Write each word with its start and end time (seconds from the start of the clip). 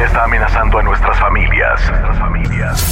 Pandemia 0.00 0.06
está 0.06 0.24
amenazando 0.24 0.78
a 0.78 0.82
nuestras 0.82 1.18
familias. 1.18 1.80
Nuestras 1.88 2.18
familias. 2.18 2.84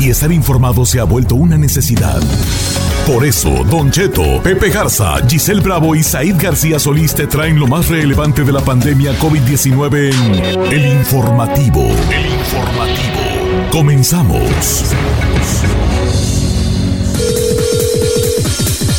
y 0.00 0.08
estar 0.08 0.32
informado 0.32 0.86
se 0.86 0.98
ha 0.98 1.04
vuelto 1.04 1.34
una 1.34 1.58
necesidad. 1.58 2.20
Por 3.06 3.24
eso, 3.26 3.50
Don 3.64 3.90
Cheto, 3.90 4.42
Pepe 4.42 4.70
Garza, 4.70 5.16
Giselle 5.28 5.60
Bravo 5.60 5.94
y 5.94 6.02
Said 6.02 6.36
García 6.40 6.78
Solís 6.78 7.14
te 7.14 7.26
traen 7.26 7.60
lo 7.60 7.66
más 7.66 7.88
relevante 7.88 8.42
de 8.44 8.52
la 8.52 8.60
pandemia 8.60 9.12
COVID-19 9.18 10.14
en 10.14 10.72
El 10.72 10.86
Informativo. 10.86 11.82
El 12.10 12.26
Informativo. 12.26 13.68
Comenzamos. 13.70 14.40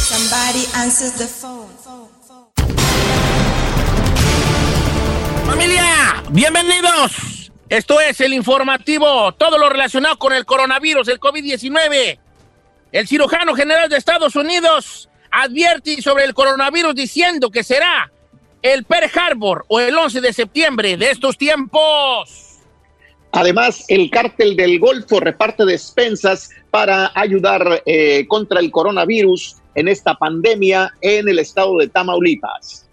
Somebody 0.07 0.67
answers 0.75 1.13
the 1.13 1.27
phone. 1.27 1.67
Familia, 5.47 6.23
bienvenidos. 6.29 7.30
Esto 7.72 8.02
es 8.02 8.19
el 8.19 8.33
informativo, 8.33 9.31
todo 9.31 9.58
lo 9.58 9.69
relacionado 9.69 10.17
con 10.17 10.33
el 10.33 10.44
coronavirus, 10.44 11.08
el 11.08 11.22
COVID-19. 11.22 12.19
El 12.91 13.08
cirujano 13.08 13.55
general 13.55 13.88
de 13.88 13.95
Estados 13.95 14.36
Unidos 14.36 15.08
advierte 15.31 16.02
sobre 16.02 16.25
el 16.25 16.33
coronavirus 16.33 16.94
diciendo 16.94 17.50
que 17.50 17.63
será 17.63 18.12
el 18.62 18.84
Pearl 18.84 19.09
Harbor 19.18 19.63
o 19.69 19.79
el 19.79 19.97
11 19.97 20.19
de 20.19 20.34
septiembre 20.34 20.97
de 20.97 21.12
estos 21.12 21.38
tiempos. 21.38 22.59
Además, 23.31 23.85
el 23.88 24.09
cártel 24.09 24.57
del 24.57 24.78
Golfo 24.78 25.22
reparte 25.22 25.63
despensas 25.63 26.50
para 26.72 27.13
ayudar 27.16 27.84
eh, 27.85 28.28
contra 28.28 28.59
el 28.59 28.69
coronavirus 28.69 29.56
en 29.75 29.88
esta 29.88 30.16
pandemia 30.16 30.91
en 31.00 31.29
el 31.29 31.40
estado 31.40 31.78
de 31.78 31.88
Tamaulipas. 31.88 32.90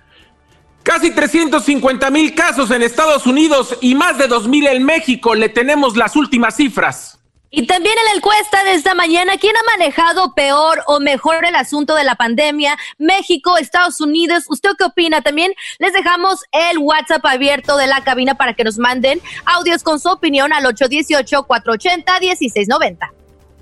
Casi 0.88 1.10
350 1.10 2.10
mil 2.10 2.34
casos 2.34 2.70
en 2.70 2.80
Estados 2.80 3.26
Unidos 3.26 3.76
y 3.82 3.94
más 3.94 4.16
de 4.16 4.26
2 4.26 4.48
mil 4.48 4.66
en 4.66 4.82
México. 4.82 5.34
Le 5.34 5.50
tenemos 5.50 5.98
las 5.98 6.16
últimas 6.16 6.56
cifras. 6.56 7.18
Y 7.50 7.66
también 7.66 7.94
en 7.98 8.06
la 8.06 8.12
encuesta 8.12 8.64
de 8.64 8.72
esta 8.72 8.94
mañana, 8.94 9.34
¿quién 9.38 9.54
ha 9.54 9.62
manejado 9.76 10.32
peor 10.32 10.82
o 10.86 10.98
mejor 10.98 11.44
el 11.44 11.56
asunto 11.56 11.94
de 11.94 12.04
la 12.04 12.14
pandemia? 12.14 12.78
México, 12.96 13.58
Estados 13.58 14.00
Unidos. 14.00 14.44
¿Usted 14.48 14.70
qué 14.78 14.84
opina? 14.84 15.20
También 15.20 15.52
les 15.78 15.92
dejamos 15.92 16.42
el 16.52 16.78
WhatsApp 16.78 17.26
abierto 17.26 17.76
de 17.76 17.86
la 17.86 18.02
cabina 18.02 18.36
para 18.36 18.54
que 18.54 18.64
nos 18.64 18.78
manden 18.78 19.20
audios 19.44 19.82
con 19.82 20.00
su 20.00 20.08
opinión 20.08 20.54
al 20.54 20.64
818-480-1690. 20.64 23.10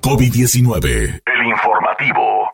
COVID-19. 0.00 1.22
El 1.26 1.46
informativo. 1.48 2.45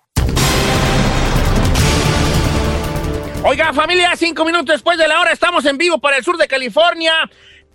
Oiga, 3.45 3.73
familia, 3.73 4.15
cinco 4.15 4.45
minutos 4.45 4.67
después 4.67 4.97
de 4.97 5.09
la 5.09 5.21
hora 5.21 5.33
estamos 5.33 5.67
en 5.67 5.77
vivo 5.77 5.99
para 5.99 6.17
el 6.17 6.23
sur 6.23 6.37
de 6.37 6.47
California, 6.47 7.13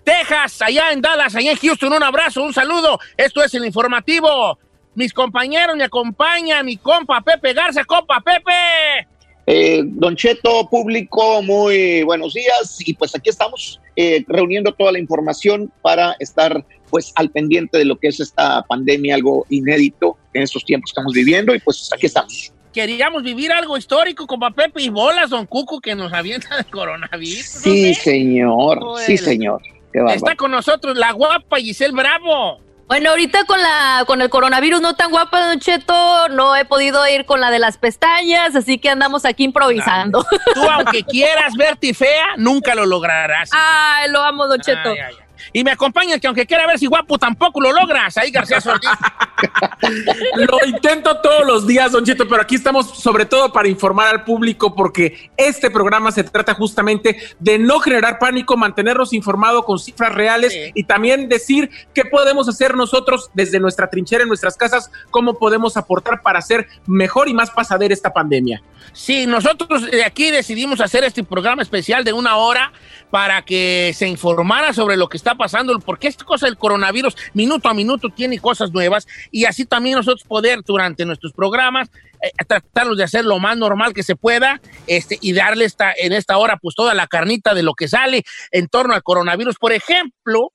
Texas, 0.01 0.61
allá 0.61 0.93
en 0.93 1.01
Dallas, 1.01 1.35
allá 1.35 1.51
en 1.51 1.57
Houston. 1.57 1.91
Un 1.91 2.03
abrazo, 2.03 2.41
un 2.41 2.53
saludo. 2.53 2.97
Esto 3.17 3.43
es 3.43 3.53
el 3.53 3.65
informativo. 3.65 4.57
Mis 4.95 5.11
compañeros 5.11 5.75
me 5.75 5.83
acompañan, 5.83 6.65
mi 6.65 6.77
compa 6.77 7.19
Pepe 7.19 7.53
Garza, 7.53 7.83
compa 7.83 8.21
Pepe. 8.21 9.07
Eh, 9.45 9.81
don 9.83 10.15
Cheto, 10.15 10.69
público, 10.69 11.41
muy 11.41 12.01
buenos 12.03 12.33
días. 12.33 12.77
Y 12.79 12.93
pues 12.93 13.13
aquí 13.13 13.29
estamos 13.29 13.81
eh, 13.97 14.23
reuniendo 14.29 14.73
toda 14.73 14.93
la 14.93 14.99
información 14.99 15.69
para 15.81 16.15
estar 16.19 16.65
pues 16.89 17.11
al 17.15 17.29
pendiente 17.29 17.77
de 17.77 17.83
lo 17.83 17.97
que 17.97 18.07
es 18.07 18.21
esta 18.21 18.63
pandemia, 18.63 19.15
algo 19.15 19.45
inédito 19.49 20.17
en 20.33 20.43
estos 20.43 20.63
tiempos 20.63 20.91
que 20.91 20.99
estamos 20.99 21.13
viviendo. 21.13 21.53
Y 21.53 21.59
pues 21.59 21.89
aquí 21.93 22.05
estamos. 22.05 22.53
Queríamos 22.77 23.23
vivir 23.23 23.51
algo 23.51 23.75
histórico, 23.75 24.27
compa 24.27 24.51
Pepe 24.51 24.83
y 24.83 24.89
bolas, 24.89 25.31
don 25.31 25.47
Cuco, 25.47 25.81
que 25.81 25.95
nos 25.95 26.13
avienta 26.13 26.59
el 26.59 26.67
coronavirus. 26.67 27.43
Sí, 27.43 27.89
¿no? 27.89 27.95
señor. 27.95 28.79
Sí, 29.03 29.17
señor. 29.17 29.63
Qué. 29.91 29.99
Está 30.13 30.35
con 30.35 30.51
nosotros 30.51 30.95
la 30.95 31.11
guapa 31.11 31.57
Giselle 31.57 31.95
Bravo. 31.95 32.61
Bueno, 32.87 33.09
ahorita 33.09 33.45
con 33.45 33.59
la 33.59 34.03
con 34.05 34.21
el 34.21 34.29
coronavirus 34.29 34.79
no 34.79 34.95
tan 34.95 35.09
guapa, 35.09 35.47
Don 35.47 35.59
Cheto, 35.59 36.29
no 36.29 36.55
he 36.55 36.65
podido 36.65 37.07
ir 37.07 37.25
con 37.25 37.41
la 37.41 37.49
de 37.49 37.57
las 37.57 37.79
pestañas, 37.79 38.55
así 38.55 38.77
que 38.77 38.91
andamos 38.91 39.25
aquí 39.25 39.45
improvisando. 39.45 40.23
Tú, 40.53 40.61
aunque 40.69 41.03
quieras 41.09 41.55
verte 41.55 41.95
fea, 41.95 42.35
nunca 42.37 42.75
lo 42.75 42.85
lograrás. 42.85 43.49
Ay, 43.53 44.11
lo 44.11 44.21
amo, 44.21 44.45
Don 44.45 44.59
Cheto. 44.59 44.89
Ay, 44.89 44.99
ay, 44.99 45.15
ay. 45.19 45.26
Y 45.53 45.63
me 45.63 45.71
acompañas 45.71 46.19
que 46.19 46.27
aunque 46.27 46.45
quiera 46.45 46.67
ver 46.67 46.79
si 46.79 46.85
guapo, 46.85 47.17
tampoco 47.17 47.61
lo 47.61 47.71
logras. 47.71 48.17
Ahí 48.17 48.31
García 48.31 48.61
Solís. 48.61 48.81
Lo 50.35 50.65
intento 50.65 51.21
todos 51.21 51.45
los 51.45 51.67
días, 51.67 51.91
Don 51.91 52.03
Cheto, 52.03 52.27
pero 52.27 52.41
aquí 52.41 52.55
estamos 52.55 52.97
sobre 52.99 53.25
todo 53.25 53.51
para 53.51 53.67
informar 53.67 54.07
al 54.07 54.23
público 54.23 54.73
porque 54.73 55.29
este 55.37 55.69
programa 55.69 56.11
se 56.11 56.23
trata 56.23 56.53
justamente 56.55 57.17
de 57.39 57.59
no 57.59 57.79
generar 57.79 58.17
pánico, 58.19 58.57
mantenernos 58.57 59.13
informados 59.13 59.63
con 59.65 59.77
cifras 59.79 60.13
reales 60.13 60.53
Sí. 60.53 60.71
y 60.73 60.83
también 60.85 61.29
decir 61.29 61.69
qué 61.93 62.05
podemos 62.05 62.47
hacer 62.49 62.75
nosotros 62.75 63.29
desde 63.33 63.59
nuestra 63.59 63.89
trinchera 63.89 64.23
en 64.23 64.29
nuestras 64.29 64.55
casas, 64.57 64.89
cómo 65.11 65.37
podemos 65.37 65.77
aportar 65.77 66.21
para 66.21 66.39
hacer 66.39 66.67
mejor 66.85 67.27
y 67.29 67.33
más 67.33 67.51
pasadera 67.51 67.93
esta 67.93 68.13
pandemia. 68.13 68.61
Sí, 68.93 69.27
nosotros 69.27 69.89
de 69.91 70.03
aquí 70.03 70.31
decidimos 70.31 70.81
hacer 70.81 71.03
este 71.03 71.23
programa 71.23 71.61
especial 71.61 72.03
de 72.03 72.13
una 72.13 72.37
hora 72.37 72.71
para 73.11 73.43
que 73.43 73.91
se 73.95 74.07
informara 74.07 74.73
sobre 74.73 74.97
lo 74.97 75.09
que 75.09 75.17
está 75.17 75.35
pasando, 75.37 75.77
porque 75.79 76.07
esta 76.07 76.25
cosa 76.25 76.47
del 76.47 76.57
coronavirus 76.57 77.15
minuto 77.33 77.69
a 77.69 77.73
minuto 77.73 78.09
tiene 78.09 78.39
cosas 78.39 78.71
nuevas 78.71 79.07
y 79.31 79.45
así 79.45 79.65
también 79.65 79.95
nosotros 79.95 80.23
poder 80.27 80.61
durante 80.65 81.05
nuestros 81.05 81.31
programas 81.33 81.89
eh, 82.21 82.31
tratarlos 82.47 82.97
de 82.97 83.03
hacer 83.03 83.23
lo 83.25 83.39
más 83.39 83.55
normal 83.57 83.93
que 83.93 84.03
se 84.03 84.15
pueda 84.15 84.59
este, 84.87 85.17
y 85.21 85.33
darle 85.33 85.65
esta, 85.65 85.93
en 85.97 86.11
esta 86.13 86.37
hora 86.37 86.57
pues 86.57 86.75
toda 86.75 86.93
la 86.93 87.07
carnita 87.07 87.53
de 87.53 87.63
lo 87.63 87.73
que 87.75 87.87
sale 87.87 88.23
en 88.51 88.67
torno 88.67 88.93
al 88.95 89.03
coronavirus. 89.03 89.55
Por 89.57 89.71
ejemplo, 89.71 90.51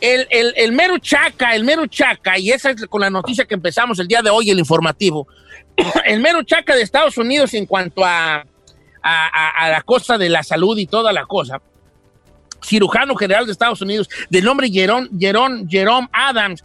el, 0.00 0.26
el, 0.30 0.54
el 0.56 0.72
mero 0.72 0.98
chaca, 0.98 1.54
el 1.54 1.64
mero 1.64 1.86
chaca, 1.86 2.38
y 2.38 2.50
esa 2.50 2.70
es 2.70 2.86
con 2.86 3.00
la 3.00 3.10
noticia 3.10 3.44
que 3.46 3.54
empezamos 3.54 3.98
el 3.98 4.06
día 4.08 4.22
de 4.22 4.30
hoy, 4.30 4.48
el 4.50 4.58
informativo, 4.60 5.26
el 6.06 6.20
mero 6.20 6.42
chaca 6.44 6.74
de 6.74 6.82
Estados 6.82 7.18
Unidos 7.18 7.52
en 7.54 7.66
cuanto 7.66 8.04
a, 8.04 8.36
a, 8.36 8.44
a- 9.02 9.50
a 9.64 9.68
la 9.70 9.82
cosa 9.82 10.16
de 10.16 10.28
la 10.28 10.42
salud 10.42 10.78
y 10.78 10.86
toda 10.86 11.12
la 11.12 11.26
cosa, 11.26 11.60
cirujano 12.62 13.14
general 13.16 13.46
de 13.46 13.52
Estados 13.52 13.80
Unidos, 13.80 14.08
del 14.30 14.44
nombre 14.44 14.70
Jerome, 14.70 15.08
Jerome, 15.18 15.64
Jerome 15.68 16.08
Adams, 16.12 16.64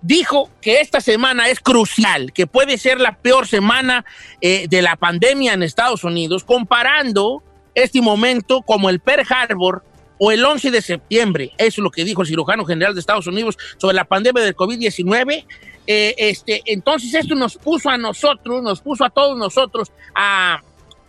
dijo 0.00 0.50
que 0.60 0.80
esta 0.80 1.00
semana 1.00 1.48
es 1.48 1.60
crucial, 1.60 2.32
que 2.32 2.46
puede 2.46 2.78
ser 2.78 3.00
la 3.00 3.16
peor 3.16 3.46
semana 3.46 4.04
eh, 4.40 4.66
de 4.68 4.82
la 4.82 4.96
pandemia 4.96 5.54
en 5.54 5.62
Estados 5.62 6.04
Unidos, 6.04 6.44
comparando 6.44 7.42
este 7.74 8.00
momento 8.00 8.62
como 8.62 8.90
el 8.90 9.00
Pearl 9.00 9.26
Harbor 9.28 9.82
o 10.18 10.32
el 10.32 10.44
11 10.44 10.70
de 10.70 10.82
septiembre. 10.82 11.52
Eso 11.58 11.80
es 11.80 11.84
lo 11.84 11.90
que 11.90 12.04
dijo 12.04 12.22
el 12.22 12.28
cirujano 12.28 12.64
general 12.64 12.94
de 12.94 13.00
Estados 13.00 13.26
Unidos 13.26 13.56
sobre 13.76 13.94
la 13.94 14.04
pandemia 14.04 14.42
del 14.42 14.56
COVID-19. 14.56 15.44
Eh, 15.86 16.14
este, 16.18 16.62
entonces 16.66 17.14
esto 17.14 17.34
nos 17.34 17.56
puso 17.56 17.88
a 17.88 17.96
nosotros, 17.96 18.62
nos 18.62 18.80
puso 18.80 19.04
a 19.04 19.10
todos 19.10 19.38
nosotros 19.38 19.90
a, 20.14 20.60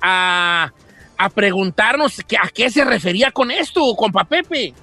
a, 0.01 0.71
a 1.19 1.29
preguntarnos 1.29 2.21
que- 2.25 2.37
a 2.37 2.49
qué 2.53 2.71
se 2.71 2.85
refería 2.85 3.29
con 3.31 3.51
esto, 3.51 3.93
compa 3.95 4.23
Pepe. 4.23 4.73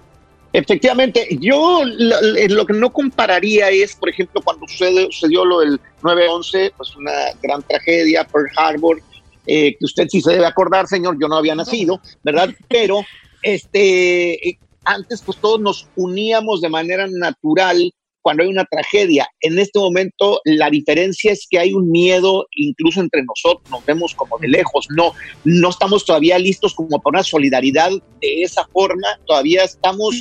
Efectivamente, 0.53 1.27
yo 1.41 1.83
lo, 1.85 2.17
lo 2.49 2.67
que 2.67 2.73
no 2.75 2.93
compararía 2.93 3.71
es, 3.71 3.97
por 3.97 4.11
ejemplo, 4.11 4.43
cuando 4.43 4.67
sucedió 4.69 5.45
lo 5.47 5.61
del 5.61 5.81
9-11, 6.03 6.73
pues 6.77 6.95
una 6.95 7.13
gran 7.43 7.63
tragedia, 7.63 8.25
Pearl 8.25 8.51
Harbor, 8.57 9.01
eh, 9.47 9.77
que 9.79 9.85
usted 9.85 10.09
sí 10.09 10.21
se 10.21 10.33
debe 10.33 10.47
acordar, 10.47 10.87
señor, 10.87 11.17
yo 11.21 11.27
no 11.27 11.37
había 11.37 11.55
nacido, 11.55 12.01
¿verdad? 12.23 12.51
Pero 12.69 13.01
este, 13.43 14.49
eh, 14.49 14.59
antes 14.85 15.23
pues 15.23 15.39
todos 15.39 15.59
nos 15.61 15.89
uníamos 15.97 16.61
de 16.61 16.69
manera 16.69 17.07
natural 17.11 17.93
cuando 18.27 18.43
hay 18.43 18.49
una 18.49 18.65
tragedia. 18.65 19.29
En 19.41 19.57
este 19.57 19.79
momento 19.79 20.41
la 20.45 20.69
diferencia 20.69 21.31
es 21.31 21.47
que 21.49 21.61
hay 21.61 21.73
un 21.73 21.89
miedo 21.93 22.49
incluso 22.57 23.01
entre 23.01 23.23
nosotros, 23.23 23.71
nos 23.71 23.87
vemos 23.87 24.17
como 24.17 24.37
de 24.39 24.49
lejos, 24.49 24.89
no, 24.97 25.13
no 25.45 25.69
estamos 25.69 26.05
todavía 26.05 26.37
listos 26.37 26.75
como 26.75 27.01
para 27.01 27.19
una 27.19 27.23
solidaridad 27.23 27.93
de 28.21 28.43
esa 28.43 28.67
forma, 28.73 29.07
todavía 29.29 29.63
estamos 29.63 30.17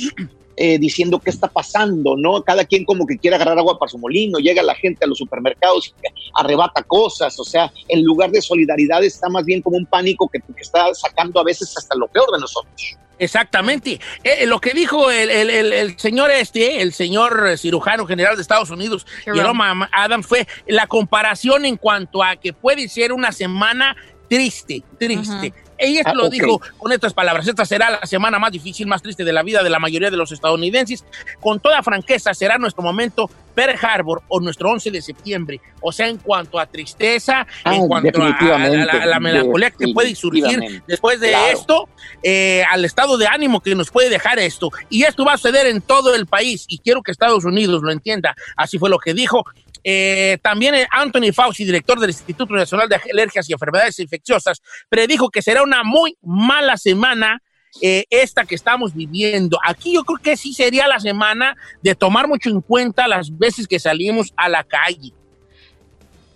eh, 0.56 0.78
diciendo 0.78 1.18
qué 1.18 1.30
está 1.30 1.48
pasando, 1.48 2.16
¿no? 2.16 2.42
Cada 2.42 2.64
quien 2.64 2.84
como 2.84 3.06
que 3.06 3.18
quiere 3.18 3.36
agarrar 3.36 3.58
agua 3.58 3.78
para 3.78 3.90
su 3.90 3.98
molino, 3.98 4.38
llega 4.38 4.62
la 4.62 4.74
gente 4.74 5.04
a 5.04 5.08
los 5.08 5.18
supermercados 5.18 5.88
y 5.88 5.92
arrebata 6.34 6.82
cosas, 6.82 7.38
o 7.38 7.44
sea, 7.44 7.70
en 7.88 8.02
lugar 8.04 8.30
de 8.30 8.40
solidaridad 8.40 9.04
está 9.04 9.28
más 9.28 9.44
bien 9.44 9.60
como 9.62 9.76
un 9.76 9.86
pánico 9.86 10.28
que, 10.28 10.40
que 10.40 10.62
está 10.62 10.92
sacando 10.94 11.40
a 11.40 11.44
veces 11.44 11.72
hasta 11.76 11.94
lo 11.96 12.08
peor 12.08 12.30
de 12.32 12.40
nosotros. 12.40 12.96
Exactamente. 13.18 13.98
Eh, 14.22 14.44
lo 14.46 14.60
que 14.60 14.74
dijo 14.74 15.10
el, 15.10 15.30
el- 15.30 15.48
el- 15.50 15.72
el 15.72 15.98
señor 15.98 16.30
este, 16.30 16.82
el 16.82 16.92
señor 16.92 17.46
eh, 17.48 17.56
cirujano 17.56 18.04
general 18.06 18.36
de 18.36 18.42
Estados 18.42 18.68
Unidos, 18.70 19.06
Jerome. 19.24 19.40
Jerome 19.40 19.86
Adams, 19.92 20.26
fue 20.26 20.46
la 20.66 20.86
comparación 20.86 21.64
en 21.64 21.76
cuanto 21.76 22.22
a 22.22 22.36
que 22.36 22.52
puede 22.52 22.88
ser 22.88 23.12
una 23.14 23.32
semana 23.32 23.96
triste, 24.28 24.82
triste. 24.98 25.54
Ella 25.78 26.02
Ah, 26.04 26.14
lo 26.14 26.26
ok. 26.26 26.32
dijo 26.32 26.60
con 26.78 26.92
estas 26.92 27.12
palabras. 27.14 27.46
Esta 27.46 27.64
será 27.64 27.90
la 27.90 28.06
semana 28.06 28.38
más 28.38 28.52
difícil, 28.52 28.86
más 28.86 29.02
triste 29.02 29.24
de 29.24 29.32
la 29.32 29.42
vida 29.42 29.62
de 29.62 29.70
la 29.70 29.78
mayoría 29.78 30.10
de 30.10 30.16
los 30.16 30.32
estadounidenses. 30.32 31.04
Con 31.40 31.60
toda 31.60 31.82
franqueza, 31.82 32.32
será 32.34 32.58
nuestro 32.58 32.82
momento 32.82 33.28
Pearl 33.54 33.76
Harbor 33.80 34.22
o 34.28 34.40
nuestro 34.40 34.70
11 34.70 34.90
de 34.90 35.00
septiembre. 35.00 35.60
O 35.80 35.90
sea, 35.92 36.08
en 36.08 36.18
cuanto 36.18 36.58
a 36.58 36.66
tristeza, 36.66 37.46
Ah, 37.64 37.74
en 37.74 37.86
cuanto 37.88 38.22
a- 38.22 38.26
a, 38.28 38.54
a 38.56 38.68
la- 38.68 38.92
a 38.92 39.06
la 39.06 39.20
melancolía 39.20 39.70
que 39.70 39.92
puede 39.94 40.14
surgir 40.14 40.82
después 40.86 41.20
de 41.20 41.30
Claro. 41.30 41.46
esto, 41.58 41.88
eh, 42.22 42.64
al 42.70 42.84
estado 42.84 43.16
de 43.16 43.26
ánimo 43.26 43.60
que 43.60 43.74
nos 43.74 43.90
puede 43.90 44.10
dejar 44.10 44.38
esto. 44.38 44.70
Y 44.90 45.04
esto 45.04 45.24
va 45.24 45.34
a 45.34 45.36
suceder 45.38 45.66
en 45.66 45.80
todo 45.80 46.14
el 46.14 46.26
país 46.26 46.64
y 46.68 46.78
quiero 46.78 47.02
que 47.02 47.12
Estados 47.12 47.44
Unidos 47.44 47.82
lo 47.82 47.90
entienda. 47.92 48.34
Así 48.56 48.78
fue 48.78 48.90
lo 48.90 48.98
que 48.98 49.14
dijo. 49.14 49.44
Eh, 49.88 50.38
también 50.42 50.74
eh, 50.74 50.88
Anthony 50.90 51.32
Fauci, 51.32 51.64
director 51.64 52.00
del 52.00 52.10
Instituto 52.10 52.52
Nacional 52.54 52.88
de 52.88 52.96
Alergias 52.96 53.48
y 53.48 53.52
Enfermedades 53.52 54.00
Infecciosas, 54.00 54.60
predijo 54.88 55.30
que 55.30 55.42
será 55.42 55.62
una 55.62 55.84
muy 55.84 56.18
mala 56.22 56.76
semana 56.76 57.40
eh, 57.80 58.04
esta 58.10 58.44
que 58.44 58.56
estamos 58.56 58.94
viviendo. 58.94 59.60
Aquí 59.64 59.94
yo 59.94 60.02
creo 60.02 60.18
que 60.18 60.36
sí 60.36 60.54
sería 60.54 60.88
la 60.88 60.98
semana 60.98 61.54
de 61.84 61.94
tomar 61.94 62.26
mucho 62.26 62.50
en 62.50 62.62
cuenta 62.62 63.06
las 63.06 63.38
veces 63.38 63.68
que 63.68 63.78
salimos 63.78 64.34
a 64.36 64.48
la 64.48 64.64
calle. 64.64 65.12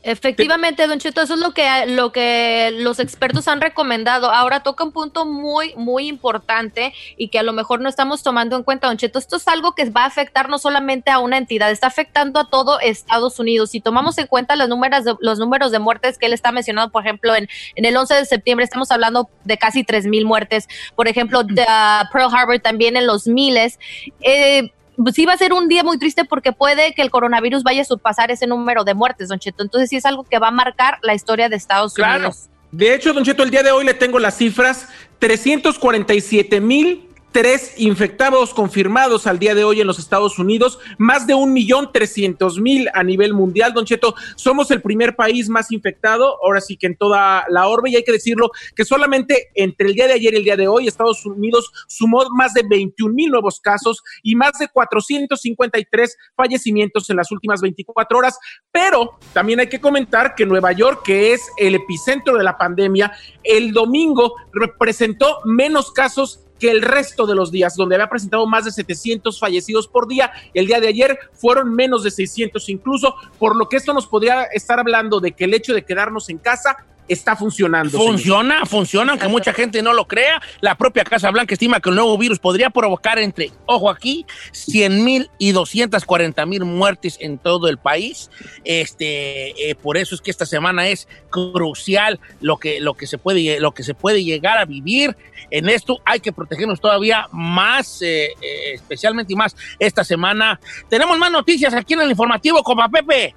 Efectivamente, 0.02 0.86
Don 0.86 0.98
Cheto, 0.98 1.20
eso 1.20 1.34
es 1.34 1.40
lo 1.40 1.52
que, 1.52 1.86
lo 1.86 2.10
que 2.10 2.70
los 2.78 2.98
expertos 3.00 3.48
han 3.48 3.60
recomendado. 3.60 4.30
Ahora 4.30 4.60
toca 4.60 4.82
un 4.82 4.92
punto 4.92 5.26
muy, 5.26 5.74
muy 5.76 6.08
importante 6.08 6.94
y 7.18 7.28
que 7.28 7.38
a 7.38 7.42
lo 7.42 7.52
mejor 7.52 7.82
no 7.82 7.88
estamos 7.88 8.22
tomando 8.22 8.56
en 8.56 8.62
cuenta, 8.62 8.86
Don 8.86 8.96
Cheto. 8.96 9.18
Esto 9.18 9.36
es 9.36 9.46
algo 9.46 9.74
que 9.74 9.90
va 9.90 10.04
a 10.04 10.06
afectar 10.06 10.48
no 10.48 10.58
solamente 10.58 11.10
a 11.10 11.18
una 11.18 11.36
entidad, 11.36 11.70
está 11.70 11.88
afectando 11.88 12.40
a 12.40 12.48
todo 12.48 12.80
Estados 12.80 13.38
Unidos. 13.38 13.70
Si 13.70 13.80
tomamos 13.80 14.16
en 14.16 14.26
cuenta 14.26 14.56
los 14.56 14.70
números 14.70 15.04
de, 15.04 15.16
los 15.20 15.38
números 15.38 15.70
de 15.70 15.78
muertes 15.78 16.16
que 16.16 16.26
él 16.26 16.32
está 16.32 16.50
mencionando, 16.50 16.90
por 16.90 17.04
ejemplo, 17.04 17.34
en, 17.34 17.48
en 17.74 17.84
el 17.84 17.94
11 17.94 18.14
de 18.14 18.24
septiembre 18.24 18.64
estamos 18.64 18.90
hablando 18.90 19.28
de 19.44 19.58
casi 19.58 19.84
3 19.84 20.06
mil 20.06 20.24
muertes. 20.24 20.66
Por 20.96 21.08
ejemplo, 21.08 21.42
de, 21.42 21.64
ah, 21.68 22.08
Pearl 22.10 22.34
Harbor 22.34 22.58
también 22.60 22.96
en 22.96 23.06
los 23.06 23.26
miles. 23.26 23.78
Eh, 24.22 24.72
sí 25.12 25.26
va 25.26 25.32
a 25.34 25.36
ser 25.36 25.52
un 25.52 25.68
día 25.68 25.82
muy 25.84 25.98
triste 25.98 26.24
porque 26.24 26.52
puede 26.52 26.92
que 26.94 27.02
el 27.02 27.10
coronavirus 27.10 27.62
vaya 27.62 27.82
a 27.82 27.84
surpasar 27.84 28.30
ese 28.30 28.46
número 28.46 28.84
de 28.84 28.94
muertes, 28.94 29.28
Don 29.28 29.38
Cheto. 29.38 29.62
Entonces 29.62 29.90
sí 29.90 29.96
es 29.96 30.04
algo 30.06 30.24
que 30.24 30.38
va 30.38 30.48
a 30.48 30.52
marcar 30.52 30.98
la 31.02 31.14
historia 31.14 31.48
de 31.48 31.56
Estados 31.56 31.94
Claro. 31.94 32.24
Unidos. 32.26 32.48
De 32.72 32.94
hecho, 32.94 33.12
Don 33.12 33.24
Cheto, 33.24 33.42
el 33.42 33.50
día 33.50 33.62
de 33.62 33.72
hoy 33.72 33.84
le 33.84 33.94
tengo 33.94 34.18
las 34.18 34.36
cifras: 34.36 34.88
347 35.18 36.60
mil 36.60 37.09
tres 37.32 37.74
infectados 37.76 38.52
confirmados 38.54 39.26
al 39.26 39.38
día 39.38 39.54
de 39.54 39.64
hoy 39.64 39.80
en 39.80 39.86
los 39.86 39.98
Estados 39.98 40.38
Unidos, 40.38 40.78
más 40.98 41.26
de 41.26 41.34
un 41.34 41.52
millón 41.52 41.92
trescientos 41.92 42.58
mil 42.58 42.88
a 42.92 43.02
nivel 43.02 43.34
mundial. 43.34 43.72
Don 43.72 43.84
Cheto, 43.84 44.14
somos 44.36 44.70
el 44.70 44.82
primer 44.82 45.16
país 45.16 45.48
más 45.48 45.70
infectado, 45.70 46.38
ahora 46.42 46.60
sí 46.60 46.76
que 46.76 46.86
en 46.86 46.96
toda 46.96 47.44
la 47.48 47.68
orbe, 47.68 47.90
y 47.90 47.96
hay 47.96 48.04
que 48.04 48.12
decirlo 48.12 48.50
que 48.74 48.84
solamente 48.84 49.48
entre 49.54 49.88
el 49.88 49.94
día 49.94 50.06
de 50.06 50.14
ayer 50.14 50.34
y 50.34 50.38
el 50.38 50.44
día 50.44 50.56
de 50.56 50.68
hoy, 50.68 50.88
Estados 50.88 51.24
Unidos 51.24 51.70
sumó 51.86 52.24
más 52.36 52.54
de 52.54 52.62
21 52.68 53.14
mil 53.14 53.30
nuevos 53.30 53.60
casos 53.60 54.02
y 54.22 54.34
más 54.34 54.52
de 54.58 54.68
453 54.68 56.16
fallecimientos 56.36 57.08
en 57.10 57.16
las 57.16 57.30
últimas 57.30 57.60
24 57.60 58.18
horas. 58.18 58.38
Pero 58.72 59.18
también 59.32 59.60
hay 59.60 59.68
que 59.68 59.80
comentar 59.80 60.34
que 60.34 60.46
Nueva 60.46 60.72
York, 60.72 61.02
que 61.04 61.32
es 61.32 61.48
el 61.56 61.74
epicentro 61.74 62.36
de 62.36 62.44
la 62.44 62.58
pandemia, 62.58 63.12
el 63.44 63.72
domingo 63.72 64.34
representó 64.52 65.38
menos 65.44 65.92
casos 65.92 66.46
que 66.60 66.70
el 66.70 66.82
resto 66.82 67.26
de 67.26 67.34
los 67.34 67.50
días, 67.50 67.74
donde 67.74 67.96
había 67.96 68.08
presentado 68.08 68.46
más 68.46 68.66
de 68.66 68.70
700 68.70 69.40
fallecidos 69.40 69.88
por 69.88 70.06
día. 70.06 70.30
El 70.54 70.66
día 70.66 70.78
de 70.78 70.88
ayer 70.88 71.18
fueron 71.32 71.74
menos 71.74 72.04
de 72.04 72.10
600 72.10 72.68
incluso, 72.68 73.16
por 73.38 73.56
lo 73.56 73.68
que 73.68 73.78
esto 73.78 73.92
nos 73.92 74.06
podría 74.06 74.44
estar 74.44 74.78
hablando 74.78 75.18
de 75.18 75.32
que 75.32 75.44
el 75.44 75.54
hecho 75.54 75.74
de 75.74 75.84
quedarnos 75.84 76.28
en 76.28 76.38
casa 76.38 76.76
está 77.12 77.34
funcionando. 77.36 77.90
señor. 77.90 78.06
Funciona, 78.06 78.66
funciona, 78.66 79.12
aunque 79.12 79.28
mucha 79.28 79.52
gente 79.52 79.82
no 79.82 79.92
lo 79.92 80.06
crea. 80.06 80.40
La 80.60 80.76
propia 80.76 81.04
Casa 81.04 81.30
Blanca 81.30 81.54
estima 81.54 81.80
que 81.80 81.88
el 81.88 81.96
nuevo 81.96 82.16
virus 82.16 82.38
podría 82.38 82.70
provocar 82.70 83.18
entre, 83.18 83.50
ojo 83.66 83.90
aquí, 83.90 84.24
100 84.52 85.04
mil 85.04 85.30
y 85.36 85.52
240 85.52 86.46
mil 86.46 86.64
muertes 86.64 87.18
en 87.20 87.38
todo 87.38 87.68
el 87.68 87.78
país. 87.78 88.30
Este, 88.64 89.70
eh, 89.70 89.74
por 89.74 89.96
eso 89.96 90.14
es 90.14 90.20
que 90.20 90.30
esta 90.30 90.46
semana 90.46 90.88
es 90.88 91.08
crucial 91.30 92.20
lo 92.40 92.58
que, 92.58 92.80
lo, 92.80 92.94
que 92.94 93.06
se 93.06 93.18
puede, 93.18 93.60
lo 93.60 93.72
que 93.72 93.82
se 93.82 93.94
puede 93.94 94.22
llegar 94.22 94.58
a 94.58 94.64
vivir. 94.64 95.16
En 95.50 95.68
esto 95.68 95.98
hay 96.04 96.20
que 96.20 96.32
protegernos 96.32 96.80
todavía 96.80 97.26
más, 97.32 98.02
eh, 98.02 98.26
eh, 98.40 98.74
especialmente 98.74 99.32
y 99.32 99.36
más 99.36 99.56
esta 99.80 100.04
semana. 100.04 100.60
Tenemos 100.88 101.18
más 101.18 101.32
noticias 101.32 101.74
aquí 101.74 101.94
en 101.94 102.02
el 102.02 102.10
informativo, 102.10 102.62
copa 102.62 102.88
Pepe. 102.88 103.34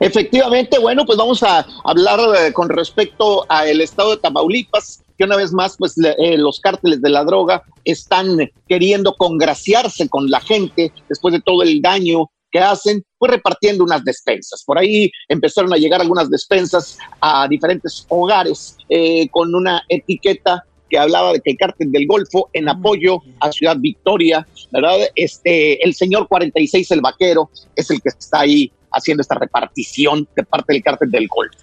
Efectivamente, 0.00 0.78
bueno, 0.78 1.04
pues 1.04 1.18
vamos 1.18 1.42
a 1.42 1.66
hablar 1.84 2.20
eh, 2.38 2.52
con 2.52 2.68
respecto 2.68 3.44
al 3.48 3.80
estado 3.80 4.10
de 4.10 4.16
Tamaulipas, 4.18 5.02
que 5.16 5.24
una 5.24 5.36
vez 5.36 5.52
más, 5.52 5.76
pues 5.78 5.96
le- 5.96 6.14
eh, 6.18 6.38
los 6.38 6.60
cárteles 6.60 7.00
de 7.02 7.10
la 7.10 7.24
droga 7.24 7.62
están 7.84 8.38
queriendo 8.68 9.14
congraciarse 9.16 10.08
con 10.08 10.30
la 10.30 10.40
gente 10.40 10.92
después 11.08 11.32
de 11.32 11.40
todo 11.40 11.62
el 11.62 11.80
daño 11.82 12.30
que 12.50 12.60
hacen, 12.60 13.04
pues 13.18 13.32
repartiendo 13.32 13.84
unas 13.84 14.04
despensas. 14.04 14.62
Por 14.64 14.78
ahí 14.78 15.10
empezaron 15.28 15.72
a 15.72 15.76
llegar 15.76 16.00
algunas 16.00 16.30
despensas 16.30 16.96
a 17.20 17.46
diferentes 17.48 18.06
hogares 18.08 18.76
eh, 18.88 19.28
con 19.30 19.54
una 19.54 19.82
etiqueta 19.88 20.64
que 20.88 20.96
hablaba 20.98 21.34
de 21.34 21.40
que 21.40 21.50
el 21.50 21.58
cártel 21.58 21.92
del 21.92 22.06
Golfo 22.06 22.48
en 22.54 22.66
apoyo 22.70 23.20
a 23.40 23.52
Ciudad 23.52 23.76
Victoria, 23.78 24.48
¿verdad? 24.72 24.96
Este, 25.14 25.84
el 25.84 25.94
señor 25.94 26.26
46, 26.28 26.90
el 26.92 27.02
vaquero, 27.02 27.50
es 27.76 27.90
el 27.90 28.00
que 28.00 28.08
está 28.08 28.40
ahí 28.40 28.72
haciendo 28.92 29.20
esta 29.22 29.34
repartición 29.36 30.26
de 30.34 30.42
parte 30.44 30.72
del 30.72 30.82
cártel 30.82 31.10
del 31.10 31.26
Golfo. 31.28 31.58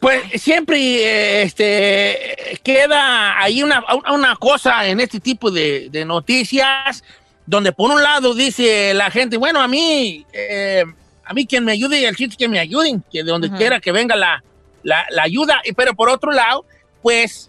Pues 0.00 0.42
siempre 0.42 0.76
eh, 0.78 1.42
este, 1.42 2.58
queda 2.64 3.40
ahí 3.40 3.62
una, 3.62 3.84
una 4.12 4.34
cosa 4.36 4.86
en 4.88 4.98
este 5.00 5.20
tipo 5.20 5.50
de, 5.50 5.88
de 5.90 6.04
noticias 6.04 7.04
donde 7.46 7.72
por 7.72 7.90
un 7.90 8.02
lado 8.02 8.34
dice 8.34 8.92
la 8.94 9.10
gente, 9.10 9.36
bueno, 9.36 9.60
a 9.60 9.68
mí, 9.68 10.26
eh, 10.32 10.82
a 11.24 11.32
mí 11.34 11.46
quien 11.46 11.64
me 11.64 11.72
ayude, 11.72 12.04
el 12.08 12.16
chiste 12.16 12.32
es 12.32 12.38
que 12.38 12.48
me 12.48 12.58
ayuden, 12.58 13.04
que 13.12 13.22
de 13.22 13.30
donde 13.30 13.50
quiera 13.56 13.80
que 13.80 13.92
venga 13.92 14.16
la, 14.16 14.42
la, 14.82 15.06
la 15.10 15.22
ayuda, 15.22 15.60
Y- 15.64 15.72
pero 15.72 15.94
por 15.94 16.08
otro 16.08 16.32
lado, 16.32 16.64
pues 17.02 17.48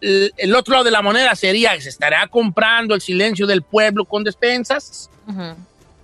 el, 0.00 0.32
el 0.36 0.54
otro 0.54 0.72
lado 0.72 0.84
de 0.84 0.90
la 0.90 1.02
moneda 1.02 1.34
sería, 1.34 1.78
¿se 1.80 1.88
estará 1.88 2.26
comprando 2.28 2.94
el 2.94 3.00
silencio 3.00 3.46
del 3.46 3.62
pueblo 3.62 4.04
con 4.04 4.22
despensas? 4.24 5.10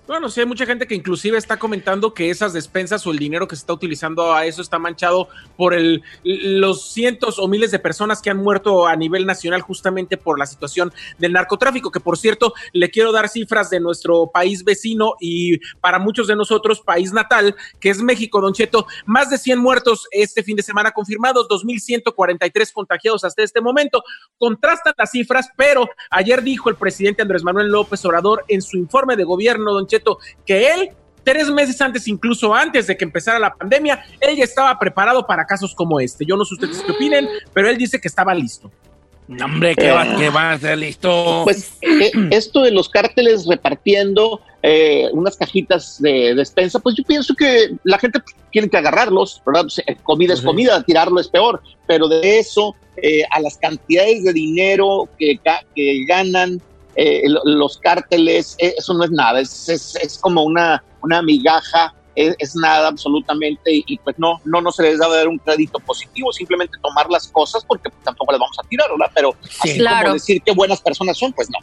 Bueno, 0.07 0.29
sí, 0.29 0.39
hay 0.39 0.47
mucha 0.47 0.65
gente 0.65 0.87
que 0.87 0.95
inclusive 0.95 1.37
está 1.37 1.57
comentando 1.57 2.15
que 2.15 2.31
esas 2.31 2.53
despensas 2.53 3.05
o 3.05 3.11
el 3.11 3.19
dinero 3.19 3.47
que 3.47 3.55
se 3.55 3.61
está 3.61 3.73
utilizando 3.73 4.33
a 4.33 4.47
eso 4.47 4.63
está 4.63 4.79
manchado 4.79 5.29
por 5.55 5.75
el, 5.75 6.01
los 6.23 6.91
cientos 6.91 7.37
o 7.37 7.47
miles 7.47 7.69
de 7.69 7.77
personas 7.77 8.19
que 8.19 8.31
han 8.31 8.37
muerto 8.37 8.87
a 8.87 8.95
nivel 8.95 9.27
nacional 9.27 9.61
justamente 9.61 10.17
por 10.17 10.39
la 10.39 10.47
situación 10.47 10.91
del 11.19 11.33
narcotráfico, 11.33 11.91
que 11.91 11.99
por 11.99 12.17
cierto, 12.17 12.53
le 12.73 12.89
quiero 12.89 13.11
dar 13.11 13.29
cifras 13.29 13.69
de 13.69 13.79
nuestro 13.79 14.31
país 14.33 14.63
vecino 14.63 15.13
y 15.19 15.59
para 15.79 15.99
muchos 15.99 16.25
de 16.25 16.35
nosotros 16.35 16.81
país 16.81 17.13
natal, 17.13 17.55
que 17.79 17.91
es 17.91 18.01
México, 18.01 18.41
Don 18.41 18.53
Cheto, 18.53 18.87
más 19.05 19.29
de 19.29 19.37
100 19.37 19.59
muertos 19.59 20.07
este 20.09 20.41
fin 20.41 20.55
de 20.55 20.63
semana 20.63 20.91
confirmados, 20.91 21.47
2.143 21.47 22.73
contagiados 22.73 23.23
hasta 23.23 23.43
este 23.43 23.61
momento. 23.61 24.03
Contrastan 24.39 24.95
las 24.97 25.11
cifras, 25.11 25.47
pero 25.55 25.87
ayer 26.09 26.41
dijo 26.41 26.69
el 26.69 26.75
presidente 26.75 27.21
Andrés 27.21 27.43
Manuel 27.43 27.67
López 27.67 28.03
Obrador 28.03 28.43
en 28.47 28.63
su 28.63 28.77
informe 28.77 29.15
de 29.15 29.25
gobierno, 29.25 29.71
Don 29.71 29.90
Cheto, 29.91 30.17
que 30.45 30.71
él 30.71 30.91
tres 31.23 31.49
meses 31.49 31.79
antes, 31.81 32.07
incluso 32.07 32.53
antes 32.53 32.87
de 32.87 32.97
que 32.97 33.05
empezara 33.05 33.39
la 33.39 33.53
pandemia, 33.53 34.03
él 34.19 34.35
ya 34.35 34.43
estaba 34.43 34.77
preparado 34.79 35.25
para 35.25 35.45
casos 35.45 35.73
como 35.75 35.99
este. 35.99 36.25
Yo 36.25 36.35
no 36.35 36.45
sé 36.45 36.55
ustedes 36.55 36.81
qué 36.81 36.91
opinen, 36.91 37.27
pero 37.53 37.69
él 37.69 37.77
dice 37.77 37.99
que 37.99 38.07
estaba 38.07 38.33
listo. 38.33 38.71
hombre, 39.43 39.75
que 39.75 39.91
va, 39.91 40.15
que 40.17 40.29
va 40.29 40.51
a 40.51 40.59
ser 40.59 40.77
listo. 40.77 41.41
Pues 41.43 41.73
eh, 41.81 42.11
esto 42.31 42.63
de 42.63 42.71
los 42.71 42.89
cárteles 42.89 43.45
repartiendo 43.47 44.41
eh, 44.63 45.09
unas 45.13 45.37
cajitas 45.37 46.01
de 46.01 46.35
despensa, 46.35 46.79
pues 46.79 46.95
yo 46.95 47.03
pienso 47.03 47.33
que 47.35 47.71
la 47.83 47.97
gente 47.97 48.19
tiene 48.51 48.69
que 48.69 48.77
agarrarlos, 48.77 49.41
¿verdad? 49.45 49.61
Pues, 49.63 49.79
eh, 49.85 49.97
comida 50.03 50.33
es 50.33 50.41
comida, 50.41 50.83
tirarlo 50.83 51.19
es 51.19 51.27
peor, 51.27 51.61
pero 51.87 52.07
de 52.07 52.39
eso 52.39 52.75
a 53.31 53.39
las 53.39 53.57
cantidades 53.57 54.23
de 54.23 54.31
dinero 54.31 55.09
que, 55.17 55.39
que 55.75 56.05
ganan 56.05 56.61
eh, 56.95 57.23
los 57.45 57.77
cárteles, 57.77 58.55
eh, 58.59 58.75
eso 58.77 58.93
no 58.93 59.03
es 59.03 59.11
nada, 59.11 59.39
es, 59.39 59.69
es, 59.69 60.17
como 60.19 60.43
una, 60.43 60.83
una 61.01 61.21
migaja, 61.21 61.93
es, 62.15 62.55
nada 62.55 62.89
absolutamente 62.89 63.83
y, 63.85 63.97
pues 63.99 64.19
no, 64.19 64.41
no, 64.43 64.61
no 64.61 64.71
se 64.71 64.83
les 64.83 64.99
debe 64.99 65.15
dar 65.15 65.27
un 65.27 65.37
crédito 65.37 65.79
positivo, 65.79 66.31
simplemente 66.33 66.77
tomar 66.81 67.09
las 67.09 67.27
cosas 67.29 67.63
porque 67.65 67.89
pues, 67.89 68.03
tampoco 68.03 68.33
las 68.33 68.39
vamos 68.39 68.57
a 68.59 68.67
tirar, 68.67 68.89
¿verdad? 68.91 69.11
Pero 69.15 69.35
así 69.61 69.83
como 69.83 70.13
decir 70.13 70.41
que 70.41 70.51
buenas 70.51 70.81
personas 70.81 71.17
son, 71.17 71.31
pues 71.31 71.49
no. 71.49 71.59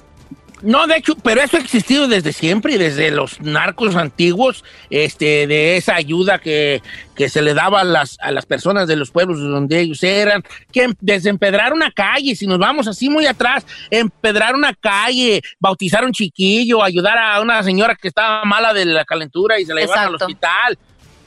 No, 0.62 0.86
de 0.86 0.96
hecho, 0.96 1.14
pero 1.16 1.40
eso 1.40 1.56
ha 1.56 1.60
existido 1.60 2.08
desde 2.08 2.32
siempre 2.32 2.74
y 2.74 2.78
desde 2.78 3.10
los 3.10 3.40
narcos 3.40 3.94
antiguos, 3.94 4.64
este, 4.90 5.46
de 5.46 5.76
esa 5.76 5.94
ayuda 5.94 6.38
que, 6.40 6.82
que 7.14 7.28
se 7.28 7.42
le 7.42 7.54
daba 7.54 7.80
a 7.82 7.84
las, 7.84 8.18
a 8.20 8.32
las 8.32 8.44
personas 8.44 8.88
de 8.88 8.96
los 8.96 9.10
pueblos 9.10 9.40
donde 9.40 9.80
ellos 9.80 10.02
eran, 10.02 10.42
que 10.72 10.92
desempedrar 11.00 11.72
una 11.72 11.92
calle, 11.92 12.34
si 12.34 12.46
nos 12.46 12.58
vamos 12.58 12.88
así 12.88 13.08
muy 13.08 13.26
atrás, 13.26 13.66
empedrar 13.90 14.54
una 14.56 14.74
calle, 14.74 15.42
bautizar 15.60 16.04
un 16.04 16.12
chiquillo, 16.12 16.82
ayudar 16.82 17.18
a 17.18 17.40
una 17.40 17.62
señora 17.62 17.94
que 17.94 18.08
estaba 18.08 18.44
mala 18.44 18.72
de 18.72 18.84
la 18.84 19.04
calentura 19.04 19.60
y 19.60 19.64
se 19.64 19.74
la 19.74 19.82
llevaron 19.82 20.06
al 20.06 20.14
hospital. 20.16 20.78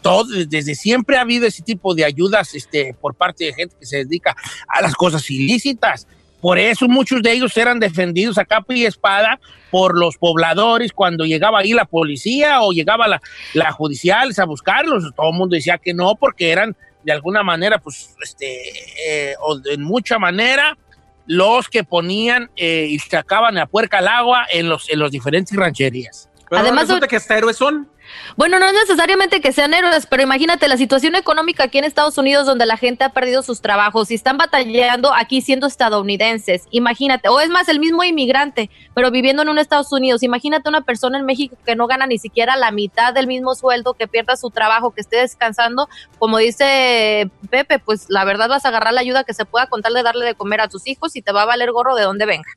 Todo, 0.01 0.25
desde 0.47 0.73
siempre 0.73 1.17
ha 1.17 1.21
habido 1.21 1.45
ese 1.45 1.61
tipo 1.61 1.93
de 1.93 2.03
ayudas 2.03 2.55
este, 2.55 2.95
por 2.99 3.13
parte 3.13 3.45
de 3.45 3.53
gente 3.53 3.75
que 3.79 3.85
se 3.85 3.97
dedica 3.97 4.35
a 4.67 4.81
las 4.81 4.95
cosas 4.95 5.29
ilícitas. 5.29 6.07
Por 6.41 6.57
eso 6.57 6.87
muchos 6.87 7.21
de 7.21 7.31
ellos 7.31 7.55
eran 7.55 7.79
defendidos 7.79 8.37
a 8.37 8.45
capa 8.45 8.73
y 8.73 8.85
espada 8.85 9.39
por 9.69 9.97
los 9.97 10.17
pobladores 10.17 10.91
cuando 10.91 11.25
llegaba 11.25 11.59
ahí 11.59 11.73
la 11.73 11.85
policía 11.85 12.61
o 12.61 12.71
llegaba 12.71 13.07
la, 13.07 13.21
la 13.53 13.71
judicial 13.71 14.31
a 14.35 14.45
buscarlos. 14.45 15.03
Todo 15.15 15.29
el 15.31 15.37
mundo 15.37 15.55
decía 15.55 15.77
que 15.77 15.93
no 15.93 16.15
porque 16.15 16.51
eran 16.51 16.75
de 17.03 17.11
alguna 17.11 17.43
manera, 17.43 17.79
pues, 17.79 18.15
este, 18.21 18.61
eh, 19.07 19.35
o 19.41 19.59
de 19.59 19.77
mucha 19.77 20.19
manera, 20.19 20.77
los 21.25 21.69
que 21.69 21.83
ponían 21.83 22.49
eh, 22.55 22.87
y 22.89 22.99
sacaban 22.99 23.57
a 23.57 23.65
puerca 23.65 23.99
al 23.99 24.07
agua 24.07 24.45
en 24.51 24.69
los, 24.69 24.89
en 24.89 24.99
los 24.99 25.11
diferentes 25.11 25.55
rancherías. 25.55 26.29
Además, 26.49 26.87
resulta 26.87 27.07
que 27.07 27.15
hasta 27.15 27.37
héroes 27.37 27.57
son. 27.57 27.89
Bueno, 28.35 28.59
no 28.59 28.65
es 28.65 28.73
necesariamente 28.73 29.41
que 29.41 29.51
sean 29.51 29.73
héroes, 29.73 30.05
pero 30.05 30.23
imagínate 30.23 30.67
la 30.67 30.77
situación 30.77 31.15
económica 31.15 31.65
aquí 31.65 31.77
en 31.77 31.85
Estados 31.85 32.17
Unidos 32.17 32.45
donde 32.45 32.65
la 32.65 32.77
gente 32.77 33.03
ha 33.03 33.09
perdido 33.09 33.43
sus 33.43 33.61
trabajos 33.61 34.11
y 34.11 34.15
están 34.15 34.37
batallando 34.37 35.13
aquí 35.13 35.41
siendo 35.41 35.67
estadounidenses. 35.67 36.63
Imagínate, 36.71 37.29
o 37.29 37.39
es 37.39 37.49
más 37.49 37.67
el 37.69 37.79
mismo 37.79 38.03
inmigrante, 38.03 38.69
pero 38.93 39.11
viviendo 39.11 39.41
en 39.41 39.49
un 39.49 39.59
Estados 39.59 39.91
Unidos. 39.91 40.23
Imagínate 40.23 40.69
una 40.69 40.81
persona 40.81 41.17
en 41.17 41.25
México 41.25 41.55
que 41.65 41.75
no 41.75 41.87
gana 41.87 42.07
ni 42.07 42.17
siquiera 42.17 42.55
la 42.55 42.71
mitad 42.71 43.13
del 43.13 43.27
mismo 43.27 43.55
sueldo, 43.55 43.93
que 43.93 44.07
pierda 44.07 44.35
su 44.35 44.49
trabajo, 44.49 44.91
que 44.91 45.01
esté 45.01 45.17
descansando. 45.17 45.87
Como 46.19 46.37
dice 46.37 47.29
Pepe, 47.49 47.79
pues 47.79 48.05
la 48.09 48.25
verdad 48.25 48.49
vas 48.49 48.65
a 48.65 48.69
agarrar 48.69 48.93
la 48.93 49.01
ayuda 49.01 49.23
que 49.23 49.33
se 49.33 49.45
pueda 49.45 49.67
contarle, 49.67 50.03
darle 50.03 50.25
de 50.25 50.35
comer 50.35 50.61
a 50.61 50.67
tus 50.67 50.87
hijos 50.87 51.15
y 51.15 51.21
te 51.21 51.31
va 51.31 51.43
a 51.43 51.45
valer 51.45 51.71
gorro 51.71 51.95
de 51.95 52.03
donde 52.03 52.25
venga. 52.25 52.49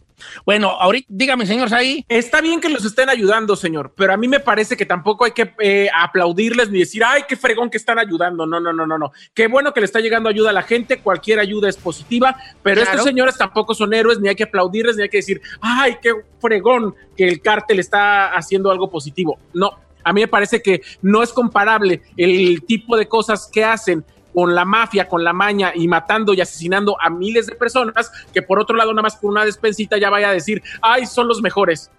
Bueno, 0.45 0.71
ahorita 0.71 1.07
dígame, 1.11 1.47
señor 1.47 1.73
ahí. 1.75 2.05
Está 2.09 2.41
bien 2.41 2.61
que 2.61 2.69
los 2.69 2.85
estén 2.85 3.09
ayudando, 3.09 3.57
señor, 3.57 3.93
pero 3.97 4.13
a 4.13 4.17
mí 4.17 4.29
me 4.29 4.41
parece 4.41 4.77
que 4.77 4.87
tampoco 4.87 5.25
hay 5.25 5.33
que 5.33 5.55
eh, 5.61 5.89
aplaudirles 5.95 6.71
ni 6.71 6.81
decir, 6.81 7.03
ay, 7.05 7.23
qué 7.29 7.37
fregón 7.37 7.71
que 7.71 7.77
están 7.77 7.99
ayudando. 7.99 8.47
No, 8.47 8.61
no, 8.61 8.73
no, 8.73 8.87
no, 8.87 8.99
no. 8.99 9.13
Qué 9.33 9.49
bueno 9.49 9.73
que 9.73 9.81
le 9.81 9.87
está 9.87 10.01
llegando 10.01 10.29
ayuda 10.29 10.51
a 10.51 10.53
la 10.53 10.63
gente. 10.63 10.99
Cualquier 10.99 11.39
ayuda 11.39 11.69
es 11.69 11.77
positiva, 11.77 12.37
pero 12.63 12.83
estos 12.83 13.03
señores 13.03 13.37
tampoco 13.37 13.75
son 13.75 13.95
héroes, 13.95 14.21
ni 14.21 14.29
hay 14.29 14.37
que 14.37 14.45
aplaudirles, 14.45 14.97
ni 14.97 15.03
hay 15.03 15.09
que 15.09 15.19
decir, 15.19 15.41
ay, 15.61 15.97
qué 16.01 16.13
fregón 16.39 16.95
que 17.17 17.27
el 17.27 17.41
cártel 17.41 17.79
está 17.79 18.35
haciendo 18.35 18.71
algo 18.71 18.91
positivo. 18.91 19.39
No, 19.53 19.79
a 20.05 20.13
mí 20.13 20.21
me 20.21 20.29
parece 20.29 20.63
que 20.63 20.83
no 21.03 21.23
es 21.23 21.33
comparable 21.33 22.03
el 22.17 22.63
tipo 22.65 22.97
de 22.97 23.09
cosas 23.09 23.49
que 23.51 23.65
hacen 23.65 24.05
con 24.35 24.55
la 24.55 24.65
mafia, 24.65 25.09
con 25.09 25.23
la 25.23 25.33
maña 25.33 25.73
y 25.75 25.87
matando 25.87 26.35
y 26.35 26.41
asesinando 26.41 26.97
a 27.01 27.09
miles 27.09 27.47
de 27.47 27.55
personas, 27.55 28.11
que 28.33 28.43
por 28.43 28.59
otro 28.59 28.77
lado, 28.77 28.93
nada 28.93 29.03
más 29.03 29.17
con 29.17 29.31
una 29.31 29.45
despensita 29.45 29.97
ya 29.97 30.11
vaya 30.11 30.31
a 30.31 30.33
decir, 30.33 30.63
ay, 30.83 31.07
son 31.07 31.29
los 31.29 31.41
mejores. 31.41 31.91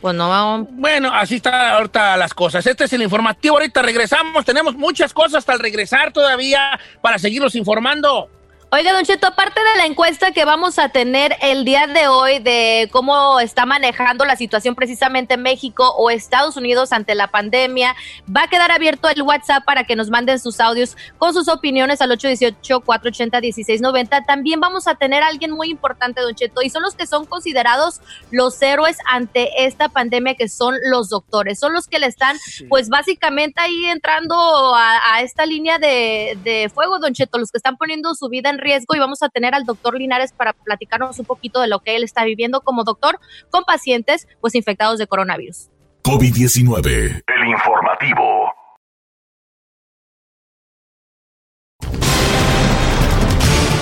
Pues 0.00 0.14
no 0.14 0.66
Bueno, 0.72 1.12
así 1.12 1.36
está 1.36 1.76
ahorita 1.76 2.16
las 2.16 2.34
cosas. 2.34 2.66
Este 2.66 2.84
es 2.84 2.92
el 2.92 3.02
informativo. 3.02 3.54
Ahorita 3.54 3.82
regresamos. 3.82 4.44
Tenemos 4.44 4.74
muchas 4.74 5.12
cosas 5.14 5.36
hasta 5.36 5.52
el 5.52 5.60
regresar 5.60 6.12
todavía 6.12 6.78
para 7.00 7.18
seguirlos 7.18 7.54
informando. 7.54 8.28
Oiga, 8.74 8.94
Don 8.94 9.04
Cheto, 9.04 9.26
aparte 9.26 9.60
de 9.60 9.76
la 9.76 9.84
encuesta 9.84 10.32
que 10.32 10.46
vamos 10.46 10.78
a 10.78 10.88
tener 10.88 11.36
el 11.42 11.66
día 11.66 11.86
de 11.86 12.08
hoy 12.08 12.38
de 12.38 12.88
cómo 12.90 13.38
está 13.38 13.66
manejando 13.66 14.24
la 14.24 14.34
situación 14.34 14.74
precisamente 14.74 15.36
México 15.36 15.92
o 15.98 16.08
Estados 16.08 16.56
Unidos 16.56 16.94
ante 16.94 17.14
la 17.14 17.26
pandemia, 17.26 17.94
va 18.34 18.44
a 18.44 18.48
quedar 18.48 18.72
abierto 18.72 19.10
el 19.10 19.20
WhatsApp 19.20 19.62
para 19.66 19.84
que 19.84 19.94
nos 19.94 20.08
manden 20.08 20.38
sus 20.38 20.58
audios 20.58 20.96
con 21.18 21.34
sus 21.34 21.48
opiniones 21.48 22.00
al 22.00 22.12
818-480-1690. 22.12 24.24
También 24.24 24.58
vamos 24.58 24.88
a 24.88 24.94
tener 24.94 25.22
a 25.22 25.26
alguien 25.26 25.50
muy 25.50 25.68
importante, 25.68 26.22
Don 26.22 26.34
Cheto, 26.34 26.62
y 26.62 26.70
son 26.70 26.82
los 26.82 26.94
que 26.94 27.06
son 27.06 27.26
considerados 27.26 28.00
los 28.30 28.62
héroes 28.62 28.96
ante 29.06 29.66
esta 29.66 29.90
pandemia, 29.90 30.34
que 30.34 30.48
son 30.48 30.76
los 30.90 31.10
doctores. 31.10 31.58
Son 31.58 31.74
los 31.74 31.88
que 31.88 31.98
le 31.98 32.06
están, 32.06 32.38
pues 32.70 32.88
básicamente 32.88 33.60
ahí 33.60 33.84
entrando 33.84 34.74
a, 34.74 35.20
esta 35.20 35.44
línea 35.44 35.76
de, 35.76 36.38
de 36.42 36.70
fuego, 36.72 37.00
Don 37.00 37.12
Cheto, 37.12 37.36
los 37.36 37.50
que 37.50 37.58
están 37.58 37.76
poniendo 37.76 38.14
su 38.14 38.30
vida 38.30 38.48
en 38.48 38.61
riesgo 38.62 38.94
y 38.94 38.98
vamos 38.98 39.22
a 39.22 39.28
tener 39.28 39.54
al 39.54 39.64
doctor 39.64 39.98
Linares 39.98 40.32
para 40.32 40.52
platicarnos 40.52 41.18
un 41.18 41.26
poquito 41.26 41.60
de 41.60 41.68
lo 41.68 41.80
que 41.80 41.96
él 41.96 42.04
está 42.04 42.24
viviendo 42.24 42.60
como 42.60 42.84
doctor 42.84 43.18
con 43.50 43.64
pacientes 43.64 44.26
pues 44.40 44.54
infectados 44.54 44.98
de 44.98 45.06
coronavirus. 45.06 45.68
COVID-19. 46.02 47.22
El 47.26 47.48
informativo. 47.48 48.52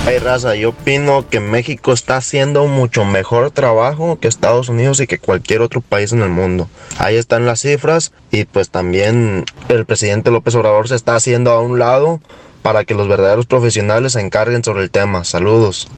Hey 0.06 0.18
raza, 0.18 0.56
yo 0.56 0.70
opino 0.70 1.28
que 1.28 1.40
México 1.40 1.92
está 1.92 2.16
haciendo 2.16 2.66
mucho 2.66 3.04
mejor 3.04 3.50
trabajo 3.50 4.18
que 4.18 4.28
Estados 4.28 4.70
Unidos 4.70 4.98
y 5.00 5.06
que 5.06 5.18
cualquier 5.18 5.60
otro 5.60 5.82
país 5.82 6.12
en 6.12 6.22
el 6.22 6.30
mundo. 6.30 6.68
Ahí 6.98 7.16
están 7.16 7.46
las 7.46 7.60
cifras 7.60 8.12
y 8.30 8.44
pues 8.44 8.70
también 8.70 9.44
el 9.68 9.84
presidente 9.84 10.30
López 10.30 10.54
Obrador 10.54 10.88
se 10.88 10.96
está 10.96 11.16
haciendo 11.16 11.52
a 11.52 11.60
un 11.60 11.78
lado 11.78 12.20
para 12.62 12.84
que 12.84 12.94
los 12.94 13.08
verdaderos 13.08 13.46
profesionales 13.46 14.12
se 14.12 14.20
encarguen 14.20 14.62
sobre 14.62 14.82
el 14.82 14.90
tema. 14.90 15.24
Saludos. 15.24 15.88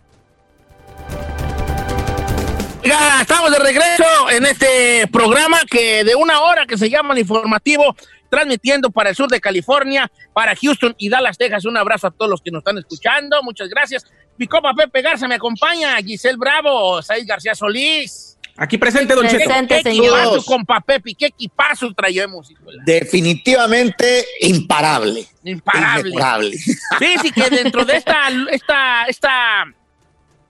Ya 2.85 3.21
estamos 3.21 3.53
de 3.53 3.59
regreso 3.59 4.31
en 4.31 4.45
este 4.45 5.07
programa 5.13 5.59
que 5.71 6.03
de 6.03 6.17
una 6.17 6.41
hora 6.41 6.67
que 6.67 6.77
se 6.77 6.91
llama 6.91 7.15
el 7.15 7.21
informativo, 7.21 7.95
transmitiendo 8.29 8.91
para 8.91 9.11
el 9.11 9.17
sur 9.17 9.29
de 9.29 9.41
California, 9.41 10.11
para 10.33 10.57
Houston 10.57 10.95
y 10.99 11.09
Dallas, 11.09 11.39
Texas. 11.39 11.65
Un 11.65 11.77
abrazo 11.77 12.09
a 12.09 12.11
todos 12.11 12.31
los 12.31 12.41
que 12.41 12.51
nos 12.51 12.61
están 12.61 12.79
escuchando. 12.79 13.41
Muchas 13.43 13.69
gracias. 13.69 14.05
Mi 14.37 14.49
copa 14.49 14.73
Pepe 14.75 15.01
Garza 15.01 15.29
me 15.29 15.37
acompaña, 15.37 15.97
Giselle 15.99 16.37
Bravo, 16.37 17.01
Said 17.03 17.25
García 17.27 17.55
Solís. 17.55 18.32
Aquí 18.57 18.77
presente, 18.77 19.15
don 19.15 19.27
Cheto. 19.27 19.51
¿Qué, 19.67 19.79
equipazo, 19.79 20.45
compa 20.45 20.81
Pepe? 20.81 21.15
¿Qué 21.15 21.27
equipazo 21.27 21.93
traemos? 21.95 22.53
Definitivamente 22.85 24.25
imparable. 24.41 25.27
Imparable. 25.45 26.11
Imparable. 26.11 26.57
Sí, 26.99 27.15
sí, 27.23 27.33
que 27.33 27.49
dentro 27.49 27.85
de 27.85 27.97
esta, 27.97 28.29
esta, 28.51 29.05
esta 29.07 29.65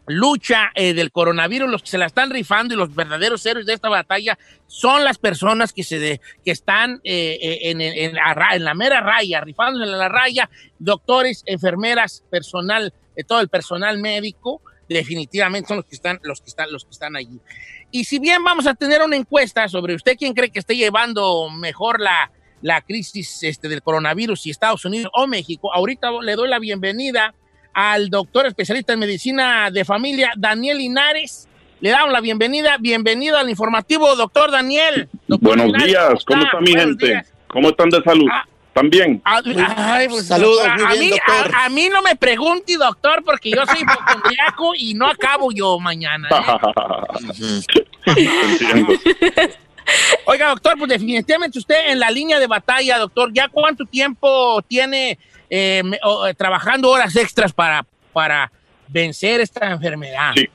lucha 0.06 0.72
eh, 0.74 0.94
del 0.94 1.12
coronavirus, 1.12 1.70
los 1.70 1.82
que 1.82 1.88
se 1.88 1.98
la 1.98 2.06
están 2.06 2.30
rifando 2.30 2.74
y 2.74 2.76
los 2.76 2.94
verdaderos 2.94 3.44
héroes 3.46 3.66
de 3.66 3.74
esta 3.74 3.88
batalla 3.88 4.38
son 4.66 5.04
las 5.04 5.18
personas 5.18 5.72
que, 5.72 5.84
se 5.84 6.20
que 6.44 6.50
están 6.50 7.00
eh, 7.04 7.38
eh, 7.40 7.58
en, 7.70 7.80
en, 7.80 8.14
la, 8.14 8.48
en, 8.52 8.64
la, 8.64 8.74
mera 8.74 9.00
raya, 9.00 9.40
rifándose 9.40 9.84
en 9.84 9.96
la 9.96 10.08
raya, 10.08 10.50
doctores, 10.78 11.44
enfermeras, 11.46 12.24
personal, 12.30 12.92
todo 13.26 13.40
el 13.40 13.48
personal 13.48 13.98
médico, 13.98 14.60
definitivamente 14.88 15.68
son 15.68 15.78
los 15.78 15.86
que 15.86 15.94
están, 15.94 16.20
los 16.22 16.40
que 16.40 16.48
están, 16.48 16.72
los 16.72 16.84
que 16.84 16.90
están 16.90 17.16
allí. 17.16 17.40
Y 17.92 18.04
si 18.04 18.18
bien 18.18 18.42
vamos 18.42 18.66
a 18.66 18.74
tener 18.74 19.02
una 19.02 19.16
encuesta 19.16 19.68
sobre 19.68 19.94
usted 19.94 20.16
quién 20.18 20.32
cree 20.32 20.50
que 20.50 20.58
esté 20.58 20.74
llevando 20.74 21.50
mejor 21.50 22.00
la, 22.00 22.30
la 22.62 22.80
crisis 22.80 23.42
este, 23.42 23.68
del 23.68 23.82
coronavirus, 23.82 24.40
si 24.40 24.50
Estados 24.50 24.84
Unidos 24.86 25.12
o 25.14 25.26
México, 25.26 25.72
ahorita 25.72 26.10
le 26.22 26.34
doy 26.34 26.48
la 26.48 26.58
bienvenida 26.58 27.34
al 27.74 28.08
doctor 28.08 28.46
especialista 28.46 28.94
en 28.94 28.98
medicina 28.98 29.70
de 29.70 29.84
familia, 29.84 30.32
Daniel 30.38 30.78
Linares. 30.78 31.48
Le 31.80 31.90
damos 31.90 32.12
la 32.12 32.22
bienvenida. 32.22 32.78
Bienvenido 32.78 33.36
al 33.36 33.50
informativo, 33.50 34.16
doctor 34.16 34.50
Daniel. 34.50 35.10
Doctor 35.26 35.48
Buenos 35.48 35.66
Linares, 35.66 35.86
días, 35.88 36.24
¿cómo 36.24 36.44
está 36.44 36.60
mi 36.60 36.72
Buenos 36.72 36.86
gente? 36.86 37.06
días. 37.06 37.32
¿Cómo 37.48 37.68
están 37.68 37.90
de 37.90 38.02
salud? 38.02 38.26
¿También? 38.72 39.20
Ah, 39.24 39.42
ay, 39.76 40.08
pues, 40.08 40.26
Saludos, 40.28 40.64
doctor, 40.64 40.86
a, 40.86 40.94
mí, 40.94 41.10
doctor. 41.10 41.54
a- 41.54 41.64
a 41.66 41.68
mí 41.68 41.88
no 41.90 42.00
me 42.00 42.16
pregunte, 42.16 42.76
doctor, 42.78 43.22
porque 43.24 43.50
yo 43.50 43.66
soy 43.66 43.80
hipocondriaco 43.82 44.72
y 44.74 44.94
no 44.94 45.08
acabo 45.08 45.52
yo 45.52 45.78
mañana. 45.78 46.28
¿eh? 46.30 47.62
Oiga, 50.26 50.48
doctor, 50.48 50.74
pues 50.78 50.88
definitivamente 50.90 51.58
usted 51.58 51.90
en 51.90 51.98
la 51.98 52.10
línea 52.10 52.38
de 52.38 52.46
batalla, 52.46 52.98
doctor, 52.98 53.30
¿ya 53.32 53.48
cuánto 53.48 53.84
tiempo 53.84 54.62
tiene 54.68 55.18
eh, 55.50 55.82
eh, 55.82 56.34
trabajando 56.36 56.88
horas 56.90 57.14
extras 57.16 57.52
para, 57.52 57.84
para 58.12 58.50
vencer 58.88 59.40
esta 59.40 59.70
enfermedad? 59.72 60.32
Sí. 60.36 60.48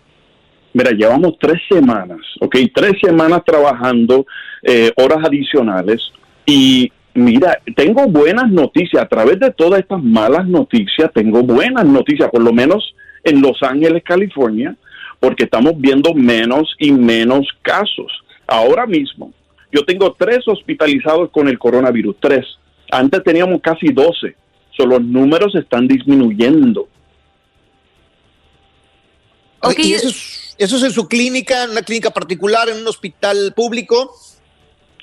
Mira, 0.73 0.91
llevamos 0.91 1.33
tres 1.39 1.61
semanas, 1.69 2.19
¿ok? 2.39 2.55
Tres 2.73 2.93
semanas 3.03 3.41
trabajando 3.45 4.25
eh, 4.63 4.91
horas 4.95 5.19
adicionales 5.25 6.01
y 6.45 6.91
mira, 7.17 7.59
tengo 7.75 8.07
buenas 8.07 8.49
noticias. 8.49 9.03
A 9.03 9.07
través 9.07 9.39
de 9.39 9.51
todas 9.51 9.79
estas 9.79 10.01
malas 10.03 10.47
noticias, 10.47 11.11
tengo 11.13 11.41
buenas 11.41 11.85
noticias, 11.85 12.29
por 12.29 12.43
lo 12.43 12.53
menos 12.53 12.93
en 13.23 13.41
Los 13.41 13.61
Ángeles, 13.63 14.03
California, 14.03 14.75
porque 15.19 15.45
estamos 15.45 15.73
viendo 15.77 16.13
menos 16.13 16.75
y 16.79 16.91
menos 16.91 17.47
casos. 17.63 18.11
Ahora 18.45 18.85
mismo, 18.85 19.33
yo 19.71 19.83
tengo 19.83 20.15
tres 20.17 20.47
hospitalizados 20.47 21.31
con 21.31 21.47
el 21.47 21.57
coronavirus, 21.57 22.15
tres. 22.19 22.45
Antes 22.91 23.23
teníamos 23.23 23.61
casi 23.61 23.87
12. 23.87 24.35
So, 24.77 24.85
los 24.85 25.01
números 25.01 25.55
están 25.55 25.87
disminuyendo. 25.87 26.87
Ok, 29.61 29.79
¿Y 29.79 29.93
eso 29.93 30.07
es, 30.07 30.55
eso 30.59 30.77
es 30.77 30.83
en 30.83 30.91
su 30.91 31.07
clínica, 31.07 31.63
en 31.63 31.71
una 31.71 31.81
clínica 31.81 32.11
particular, 32.11 32.69
en 32.69 32.77
un 32.77 32.87
hospital 32.87 33.53
público? 33.55 34.13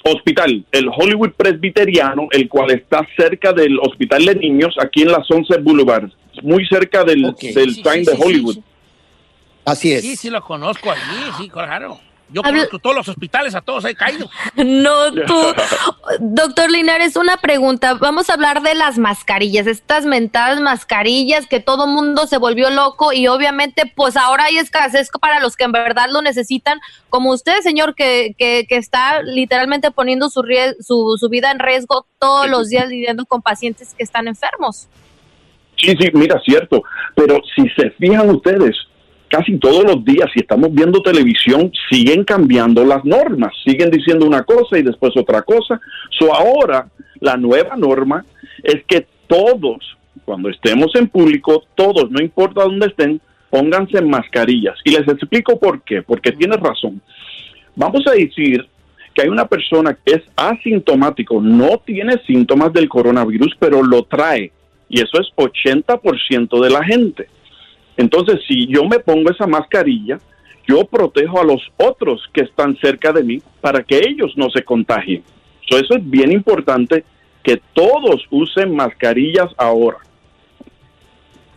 Hospital, 0.04 0.64
el 0.72 0.88
Hollywood 0.88 1.30
Presbiteriano, 1.32 2.28
el 2.30 2.48
cual 2.48 2.70
está 2.70 3.06
cerca 3.16 3.52
del 3.52 3.78
Hospital 3.80 4.24
de 4.26 4.34
Niños, 4.34 4.74
aquí 4.80 5.02
en 5.02 5.08
la 5.12 5.22
Sunset 5.24 5.62
Boulevard, 5.62 6.10
muy 6.42 6.66
cerca 6.66 7.04
del, 7.04 7.24
Ok. 7.24 7.40
del 7.40 7.74
Sí, 7.74 7.82
Sign 7.82 8.04
sí, 8.04 8.10
de 8.10 8.16
sí, 8.16 8.22
Hollywood. 8.22 8.54
sí, 8.54 8.62
Así 9.66 9.92
es. 9.92 10.02
Sí, 10.02 10.16
sí, 10.16 10.30
lo 10.30 10.42
conozco 10.42 10.90
allí, 10.90 11.00
sí, 11.38 11.48
claro. 11.48 11.98
Yo 12.30 12.40
Habla- 12.42 12.52
conozco 12.60 12.78
todos 12.78 12.96
los 12.96 13.08
hospitales, 13.08 13.54
a 13.54 13.60
todos 13.60 13.84
he 13.84 13.94
caído. 13.94 14.28
No, 14.56 15.12
tú. 15.12 15.34
Doctor 16.20 16.70
Linares, 16.70 17.16
una 17.16 17.36
pregunta. 17.36 17.94
Vamos 17.94 18.30
a 18.30 18.34
hablar 18.34 18.62
de 18.62 18.74
las 18.74 18.98
mascarillas, 18.98 19.66
estas 19.66 20.06
mentadas 20.06 20.60
mascarillas 20.60 21.46
que 21.46 21.60
todo 21.60 21.86
mundo 21.86 22.26
se 22.26 22.38
volvió 22.38 22.70
loco 22.70 23.12
y 23.12 23.26
obviamente 23.28 23.90
pues 23.94 24.16
ahora 24.16 24.44
hay 24.44 24.58
escasez 24.58 25.10
para 25.20 25.38
los 25.40 25.56
que 25.56 25.64
en 25.64 25.72
verdad 25.72 26.08
lo 26.10 26.22
necesitan, 26.22 26.80
como 27.10 27.30
usted, 27.30 27.60
señor, 27.60 27.94
que, 27.94 28.34
que, 28.38 28.66
que 28.68 28.76
está 28.76 29.22
literalmente 29.22 29.90
poniendo 29.90 30.30
su, 30.30 30.42
su, 30.80 31.16
su 31.18 31.28
vida 31.28 31.50
en 31.50 31.58
riesgo 31.58 32.06
todos 32.18 32.48
los 32.48 32.68
días 32.68 32.88
lidiando 32.88 33.26
con 33.26 33.42
pacientes 33.42 33.94
que 33.94 34.02
están 34.02 34.28
enfermos. 34.28 34.88
Sí, 35.76 35.94
sí, 36.00 36.08
mira, 36.14 36.40
cierto. 36.44 36.82
Pero 37.14 37.40
si 37.54 37.68
se 37.70 37.90
fijan 37.90 38.30
ustedes, 38.30 38.76
casi 39.34 39.58
todos 39.58 39.82
los 39.82 40.04
días, 40.04 40.30
si 40.32 40.40
estamos 40.40 40.72
viendo 40.72 41.02
televisión, 41.02 41.72
siguen 41.90 42.22
cambiando 42.22 42.84
las 42.84 43.04
normas, 43.04 43.52
siguen 43.64 43.90
diciendo 43.90 44.26
una 44.26 44.44
cosa 44.44 44.78
y 44.78 44.82
después 44.82 45.12
otra 45.16 45.42
cosa. 45.42 45.80
So 46.16 46.32
ahora, 46.32 46.86
la 47.18 47.36
nueva 47.36 47.74
norma 47.76 48.24
es 48.62 48.84
que 48.86 49.08
todos, 49.26 49.96
cuando 50.24 50.50
estemos 50.50 50.94
en 50.94 51.08
público, 51.08 51.64
todos, 51.74 52.12
no 52.12 52.22
importa 52.22 52.62
dónde 52.62 52.86
estén, 52.86 53.20
pónganse 53.50 54.00
mascarillas. 54.02 54.76
Y 54.84 54.90
les 54.92 55.08
explico 55.08 55.58
por 55.58 55.82
qué, 55.82 56.02
porque 56.02 56.30
tienes 56.30 56.60
razón. 56.60 57.02
Vamos 57.74 58.06
a 58.06 58.12
decir 58.12 58.64
que 59.14 59.22
hay 59.22 59.28
una 59.28 59.48
persona 59.48 59.98
que 60.04 60.14
es 60.14 60.22
asintomático, 60.36 61.40
no 61.40 61.78
tiene 61.84 62.20
síntomas 62.24 62.72
del 62.72 62.88
coronavirus, 62.88 63.56
pero 63.58 63.82
lo 63.82 64.04
trae. 64.04 64.52
Y 64.88 65.00
eso 65.00 65.20
es 65.20 65.26
80% 65.36 66.62
de 66.62 66.70
la 66.70 66.84
gente. 66.84 67.26
Entonces, 67.96 68.40
si 68.46 68.66
yo 68.66 68.84
me 68.84 68.98
pongo 68.98 69.30
esa 69.30 69.46
mascarilla, 69.46 70.18
yo 70.66 70.84
protejo 70.84 71.40
a 71.40 71.44
los 71.44 71.60
otros 71.76 72.22
que 72.32 72.42
están 72.42 72.76
cerca 72.78 73.12
de 73.12 73.22
mí 73.22 73.42
para 73.60 73.82
que 73.82 73.98
ellos 73.98 74.32
no 74.36 74.50
se 74.50 74.64
contagien. 74.64 75.22
So, 75.68 75.78
eso 75.78 75.94
es 75.96 76.10
bien 76.10 76.32
importante 76.32 77.04
que 77.42 77.60
todos 77.74 78.26
usen 78.30 78.74
mascarillas 78.74 79.50
ahora. 79.56 79.98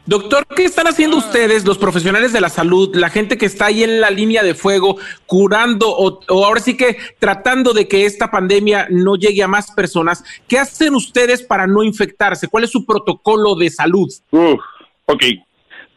Doctor, 0.05 0.47
¿qué 0.55 0.63
están 0.63 0.87
haciendo 0.87 1.17
ustedes, 1.17 1.65
los 1.65 1.77
profesionales 1.77 2.31
de 2.31 2.39
la 2.39 2.47
salud, 2.47 2.95
la 2.95 3.09
gente 3.09 3.37
que 3.37 3.45
está 3.45 3.65
ahí 3.65 3.83
en 3.83 3.99
la 3.99 4.09
línea 4.09 4.41
de 4.41 4.55
fuego, 4.55 4.97
curando 5.25 5.89
o, 5.89 6.21
o 6.29 6.45
ahora 6.45 6.61
sí 6.61 6.77
que 6.77 6.97
tratando 7.19 7.73
de 7.73 7.89
que 7.89 8.05
esta 8.05 8.31
pandemia 8.31 8.87
no 8.89 9.17
llegue 9.17 9.43
a 9.43 9.49
más 9.49 9.71
personas? 9.71 10.23
¿Qué 10.47 10.57
hacen 10.59 10.95
ustedes 10.95 11.43
para 11.43 11.67
no 11.67 11.83
infectarse? 11.83 12.47
¿Cuál 12.47 12.63
es 12.63 12.71
su 12.71 12.85
protocolo 12.85 13.55
de 13.55 13.69
salud? 13.69 14.07
Uf, 14.31 14.61
ok, 15.07 15.23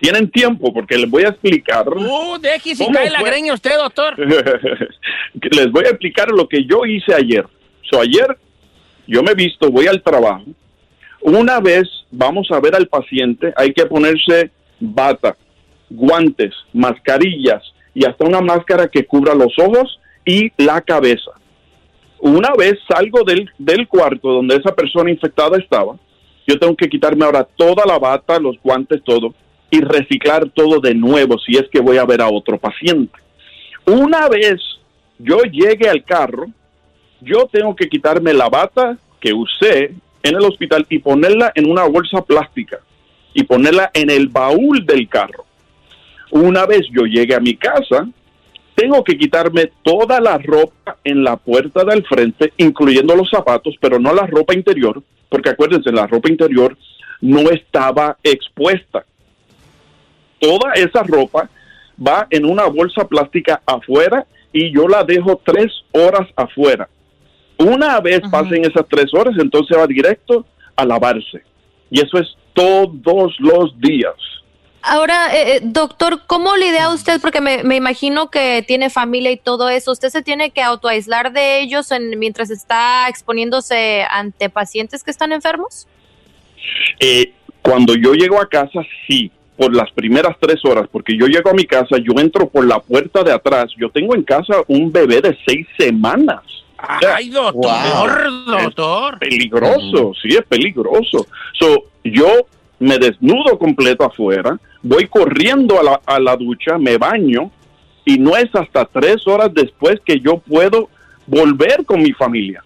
tienen 0.00 0.30
tiempo 0.30 0.72
porque 0.72 0.96
les 0.96 1.10
voy 1.10 1.24
a 1.24 1.28
explicar. 1.28 1.86
Uh, 1.88 2.38
deje 2.40 2.74
si 2.74 2.84
¿Cómo 2.84 2.96
cae 2.96 3.10
la 3.10 3.22
greña 3.22 3.52
usted, 3.52 3.76
doctor. 3.76 4.18
les 4.18 5.70
voy 5.70 5.84
a 5.84 5.90
explicar 5.90 6.30
lo 6.30 6.48
que 6.48 6.64
yo 6.64 6.86
hice 6.86 7.14
ayer. 7.14 7.46
So, 7.90 8.00
ayer 8.00 8.36
yo 9.06 9.22
me 9.22 9.34
visto, 9.34 9.70
voy 9.70 9.86
al 9.86 10.02
trabajo. 10.02 10.44
Una 11.20 11.60
vez 11.60 11.88
vamos 12.10 12.48
a 12.50 12.60
ver 12.60 12.74
al 12.74 12.86
paciente, 12.86 13.52
hay 13.56 13.72
que 13.74 13.84
ponerse 13.84 14.50
bata, 14.78 15.36
guantes, 15.90 16.54
mascarillas 16.72 17.62
y 17.92 18.06
hasta 18.06 18.24
una 18.24 18.40
máscara 18.40 18.88
que 18.88 19.04
cubra 19.04 19.34
los 19.34 19.52
ojos 19.58 20.00
y 20.24 20.50
la 20.56 20.80
cabeza. 20.80 21.32
Una 22.20 22.54
vez 22.56 22.78
salgo 22.88 23.22
del, 23.24 23.50
del 23.58 23.86
cuarto 23.88 24.30
donde 24.30 24.56
esa 24.56 24.74
persona 24.74 25.10
infectada 25.10 25.58
estaba, 25.58 25.96
yo 26.46 26.58
tengo 26.58 26.74
que 26.74 26.88
quitarme 26.88 27.24
ahora 27.24 27.44
toda 27.44 27.84
la 27.86 27.98
bata, 27.98 28.38
los 28.38 28.56
guantes, 28.62 29.02
todo, 29.04 29.34
y 29.70 29.80
reciclar 29.80 30.50
todo 30.50 30.80
de 30.80 30.94
nuevo 30.94 31.38
si 31.38 31.56
es 31.56 31.68
que 31.70 31.80
voy 31.80 31.98
a 31.98 32.04
ver 32.04 32.20
a 32.20 32.28
otro 32.28 32.58
paciente. 32.58 33.18
Una 33.86 34.28
vez 34.28 34.60
yo 35.18 35.38
llegue 35.42 35.88
al 35.88 36.04
carro, 36.04 36.46
yo 37.20 37.48
tengo 37.50 37.76
que 37.76 37.88
quitarme 37.88 38.32
la 38.32 38.48
bata 38.48 38.98
que 39.20 39.32
usé 39.32 39.94
en 40.22 40.36
el 40.36 40.44
hospital 40.44 40.86
y 40.88 40.98
ponerla 40.98 41.52
en 41.54 41.70
una 41.70 41.84
bolsa 41.84 42.22
plástica 42.22 42.80
y 43.34 43.44
ponerla 43.44 43.90
en 43.94 44.10
el 44.10 44.28
baúl 44.28 44.84
del 44.84 45.08
carro. 45.08 45.44
Una 46.30 46.66
vez 46.66 46.86
yo 46.92 47.04
llegue 47.04 47.34
a 47.34 47.40
mi 47.40 47.56
casa, 47.56 48.08
tengo 48.74 49.04
que 49.04 49.18
quitarme 49.18 49.70
toda 49.82 50.20
la 50.20 50.38
ropa 50.38 50.96
en 51.04 51.22
la 51.22 51.36
puerta 51.36 51.84
del 51.84 52.04
frente, 52.04 52.52
incluyendo 52.56 53.14
los 53.14 53.28
zapatos, 53.30 53.74
pero 53.80 53.98
no 53.98 54.14
la 54.14 54.26
ropa 54.26 54.54
interior, 54.54 55.02
porque 55.28 55.50
acuérdense, 55.50 55.92
la 55.92 56.06
ropa 56.06 56.30
interior 56.30 56.76
no 57.20 57.50
estaba 57.50 58.16
expuesta. 58.22 59.04
Toda 60.40 60.72
esa 60.74 61.02
ropa 61.02 61.48
va 62.04 62.26
en 62.30 62.44
una 62.44 62.64
bolsa 62.66 63.06
plástica 63.06 63.60
afuera 63.66 64.26
y 64.52 64.72
yo 64.74 64.88
la 64.88 65.04
dejo 65.04 65.40
tres 65.44 65.70
horas 65.92 66.26
afuera. 66.34 66.88
Una 67.58 68.00
vez 68.00 68.20
pasen 68.30 68.64
esas 68.64 68.86
tres 68.88 69.12
horas, 69.12 69.34
entonces 69.38 69.76
va 69.76 69.86
directo 69.86 70.46
a 70.76 70.84
lavarse. 70.84 71.42
Y 71.90 72.00
eso 72.00 72.18
es 72.18 72.26
todos 72.54 73.34
los 73.38 73.78
días. 73.80 74.14
Ahora, 74.82 75.36
eh, 75.36 75.56
eh, 75.56 75.60
doctor, 75.62 76.22
¿cómo 76.26 76.56
lidia 76.56 76.88
usted? 76.88 77.20
Porque 77.20 77.42
me, 77.42 77.62
me 77.64 77.76
imagino 77.76 78.30
que 78.30 78.64
tiene 78.66 78.88
familia 78.88 79.30
y 79.30 79.36
todo 79.36 79.68
eso. 79.68 79.92
¿Usted 79.92 80.08
se 80.08 80.22
tiene 80.22 80.52
que 80.52 80.62
autoaislar 80.62 81.32
de 81.32 81.60
ellos 81.60 81.90
en- 81.92 82.18
mientras 82.18 82.48
está 82.48 83.06
exponiéndose 83.10 84.06
ante 84.10 84.48
pacientes 84.48 85.04
que 85.04 85.10
están 85.10 85.32
enfermos? 85.32 85.86
Eh, 86.98 87.34
cuando 87.60 87.94
yo 87.94 88.14
llego 88.14 88.40
a 88.40 88.48
casa, 88.48 88.80
sí, 89.06 89.30
por 89.60 89.76
las 89.76 89.92
primeras 89.92 90.38
tres 90.40 90.64
horas, 90.64 90.88
porque 90.90 91.14
yo 91.14 91.26
llego 91.26 91.50
a 91.50 91.52
mi 91.52 91.66
casa, 91.66 91.98
yo 91.98 92.18
entro 92.18 92.48
por 92.48 92.66
la 92.66 92.80
puerta 92.80 93.22
de 93.22 93.30
atrás, 93.30 93.70
yo 93.76 93.90
tengo 93.90 94.14
en 94.14 94.22
casa 94.22 94.54
un 94.68 94.90
bebé 94.90 95.20
de 95.20 95.36
seis 95.46 95.66
semanas. 95.78 96.40
Ay, 96.78 97.28
doctor, 97.28 98.46
doctor. 98.46 99.18
Peligroso, 99.18 100.12
sí, 100.22 100.28
es 100.28 100.46
peligroso. 100.48 101.26
So, 101.58 101.84
yo 102.02 102.46
me 102.78 102.96
desnudo 102.96 103.58
completo 103.58 104.02
afuera, 104.02 104.58
voy 104.82 105.06
corriendo 105.08 105.78
a 105.78 105.82
la, 105.82 106.00
a 106.06 106.18
la 106.18 106.36
ducha, 106.36 106.78
me 106.78 106.96
baño, 106.96 107.50
y 108.06 108.16
no 108.16 108.38
es 108.38 108.48
hasta 108.54 108.86
tres 108.86 109.26
horas 109.26 109.50
después 109.52 110.00
que 110.06 110.20
yo 110.20 110.38
puedo 110.38 110.88
volver 111.26 111.84
con 111.84 112.00
mi 112.00 112.12
familia. 112.12 112.64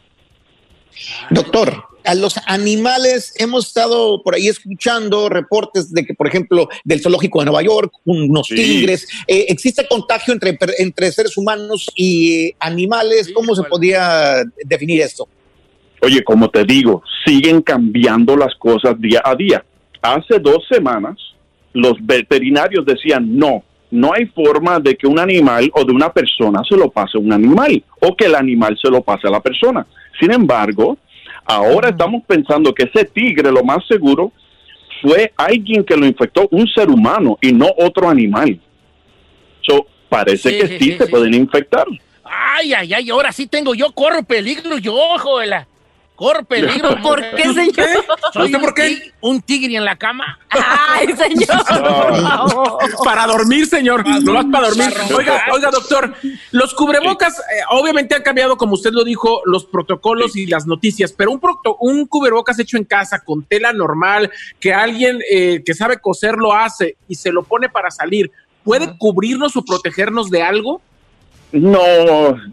Doctor, 1.31 1.75
a 2.05 2.15
los 2.15 2.35
animales 2.47 3.35
hemos 3.39 3.67
estado 3.69 4.23
por 4.23 4.35
ahí 4.35 4.49
escuchando 4.49 5.29
reportes 5.29 5.93
de 5.93 6.05
que, 6.05 6.15
por 6.15 6.27
ejemplo, 6.27 6.69
del 6.85 7.01
zoológico 7.01 7.39
de 7.41 7.47
Nueva 7.47 7.63
York, 7.63 7.93
unos 8.05 8.47
Sí. 8.47 8.55
tigres, 8.57 9.09
eh, 9.27 9.47
existe 9.49 9.87
contagio 9.89 10.33
entre, 10.35 10.55
per- 10.55 10.75
entre 10.79 11.11
seres 11.13 11.37
humanos 11.37 11.91
y 11.97 12.53
animales. 12.61 13.31
¿Cómo 13.35 13.55
se 13.55 13.63
podría 13.65 14.43
definir 14.65 15.01
esto? 15.01 15.27
Oye, 16.03 16.23
como 16.23 16.51
te 16.51 16.65
digo, 16.65 17.03
siguen 17.25 17.63
cambiando 17.63 18.37
las 18.37 18.55
cosas 18.57 19.01
día 19.01 19.23
a 19.25 19.35
día. 19.35 19.65
Hace 20.03 20.39
dos 20.39 20.65
semanas, 20.71 21.17
los 21.73 21.95
veterinarios 22.03 22.85
decían, 22.85 23.37
no, 23.37 23.65
no 23.91 24.13
hay 24.13 24.27
forma 24.27 24.79
de 24.81 24.97
que 24.97 25.07
un 25.07 25.19
animal 25.19 25.71
o 25.75 25.85
de 25.85 25.93
una 25.93 26.13
persona 26.13 26.63
se 26.69 26.77
lo 26.77 26.91
pase 26.91 27.17
a 27.17 27.21
un 27.21 27.33
animal 27.33 27.83
o 28.01 28.15
que 28.15 28.27
el 28.27 28.35
animal 28.35 28.77
se 28.83 28.91
lo 28.91 29.03
pase 29.03 29.27
a 29.29 29.31
la 29.31 29.41
persona. 29.41 29.87
Sin 30.21 30.31
embargo, 30.33 30.99
ahora 31.45 31.91
estamos 31.91 32.23
pensando 32.27 32.75
que 32.75 32.85
ese 32.85 33.05
tigre, 33.05 33.51
lo 33.51 33.63
más 33.63 33.87
seguro, 33.87 34.33
fue 35.03 35.33
alguien 35.37 35.85
que 35.85 35.97
lo 35.97 36.07
infectó, 36.07 36.49
un 36.51 36.67
ser 36.69 36.89
humano 36.89 37.39
y 37.41 37.53
no 37.53 37.69
otro 37.77 38.09
animal. 38.09 38.59
So, 39.61 39.87
parece 40.09 40.51
Sí, 40.51 40.59
que 40.59 40.67
sí, 40.67 40.79
sí, 40.79 40.85
sí, 40.93 40.99
se 40.99 41.07
pueden 41.07 41.35
infectar. 41.35 41.87
Ay, 42.25 42.73
ay, 42.73 42.95
ay, 42.95 43.11
ahora 43.11 43.33
sí 43.33 43.47
tengo 43.47 43.75
yo, 43.75 43.93
corro 43.93 44.23
peligro, 44.23 44.79
yo, 44.79 44.95
joder. 45.19 45.67
Corro 46.17 46.45
peligro. 46.45 46.97
¿Por 47.03 47.21
qué, 47.35 47.43
señor? 47.53 47.89
Soy 48.33 48.45
¿Usted 48.45 48.55
un, 48.57 48.61
por 48.61 48.75
qué? 48.75 49.13
un 49.21 49.43
tigre 49.43 49.75
en 49.77 49.85
la 49.85 49.97
cama. 49.97 50.39
Ay, 50.49 51.09
señor. 51.17 51.65
Para 53.05 53.27
dormir, 53.27 53.67
señor. 53.67 54.05
Para 54.05 54.21
No 54.21 54.33
más 54.35 54.47
para 54.47 54.69
dormir. 54.69 54.95
Oiga, 55.17 55.43
oiga, 55.53 55.71
doctor. 55.71 56.15
Los 56.53 56.73
cubrebocas, 56.75 57.39
eh, 57.39 57.63
obviamente 57.71 58.15
han 58.15 58.23
cambiado, 58.23 58.57
como 58.57 58.75
usted 58.75 58.93
lo 58.93 59.03
dijo, 59.05 59.43
los 59.45 59.65
protocolos 59.67 60.37
y 60.37 60.47
las 60.47 60.67
noticias, 60.67 61.13
pero 61.13 61.33
un, 61.33 61.41
proto- 61.41 61.77
un 61.81 62.07
cubrebocas 62.07 62.59
hecho 62.61 62.77
en 62.77 62.85
casa 62.85 63.21
con 63.25 63.43
tela 63.45 63.73
normal, 63.73 64.31
que 64.61 64.73
alguien 64.73 65.19
eh, 65.31 65.63
que 65.65 65.75
sabe 65.75 65.99
coser 65.99 66.37
lo 66.37 66.53
hace 66.53 66.97
y 67.09 67.17
se 67.17 67.33
lo 67.33 67.43
pone 67.43 67.69
para 67.69 67.91
salir, 67.91 68.31
¿puede 68.63 68.97
cubrirnos 68.99 69.57
o 69.57 69.65
protegernos 69.65 70.31
de 70.31 70.43
algo? 70.43 70.81
No, 71.53 71.81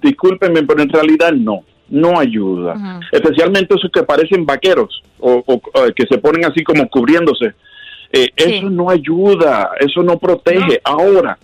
discúlpenme, 0.02 0.64
pero 0.64 0.82
en 0.84 0.90
realidad 0.90 1.32
no, 1.32 1.64
no 1.92 2.18
ayuda. 2.20 2.74
Especialmente 3.12 3.76
esos 3.76 3.92
que 3.92 4.02
parecen 4.04 4.46
vaqueros 4.46 5.04
o, 5.20 5.44
o- 5.46 5.54
o 5.74 5.94
que 5.96 6.06
se 6.10 6.18
ponen 6.18 6.46
así 6.46 6.64
como 6.64 6.88
cubriéndose. 6.90 7.54
Eh, 8.14 8.28
Sí. 8.36 8.56
Eso 8.56 8.70
no 8.70 8.90
ayuda, 8.90 9.72
eso 9.80 10.02
no 10.02 10.18
protege. 10.18 10.82
Ahora, 10.84 11.38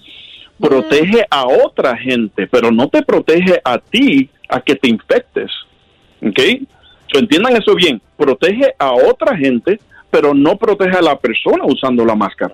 protege 0.59 1.23
a 1.29 1.45
otra 1.45 1.95
gente, 1.97 2.47
pero 2.47 2.71
no 2.71 2.87
te 2.89 3.03
protege 3.03 3.59
a 3.63 3.77
ti 3.77 4.29
a 4.49 4.59
que 4.61 4.75
te 4.75 4.89
infectes. 4.89 5.51
¿Ok? 6.21 6.39
So, 7.13 7.19
entiendan 7.19 7.55
eso 7.55 7.75
bien. 7.75 8.01
Protege 8.17 8.73
a 8.79 8.91
otra 8.93 9.37
gente, 9.37 9.79
pero 10.09 10.33
no 10.33 10.57
protege 10.57 10.97
a 10.97 11.01
la 11.01 11.17
persona 11.19 11.63
usando 11.65 12.03
la 12.05 12.15
máscara. 12.15 12.53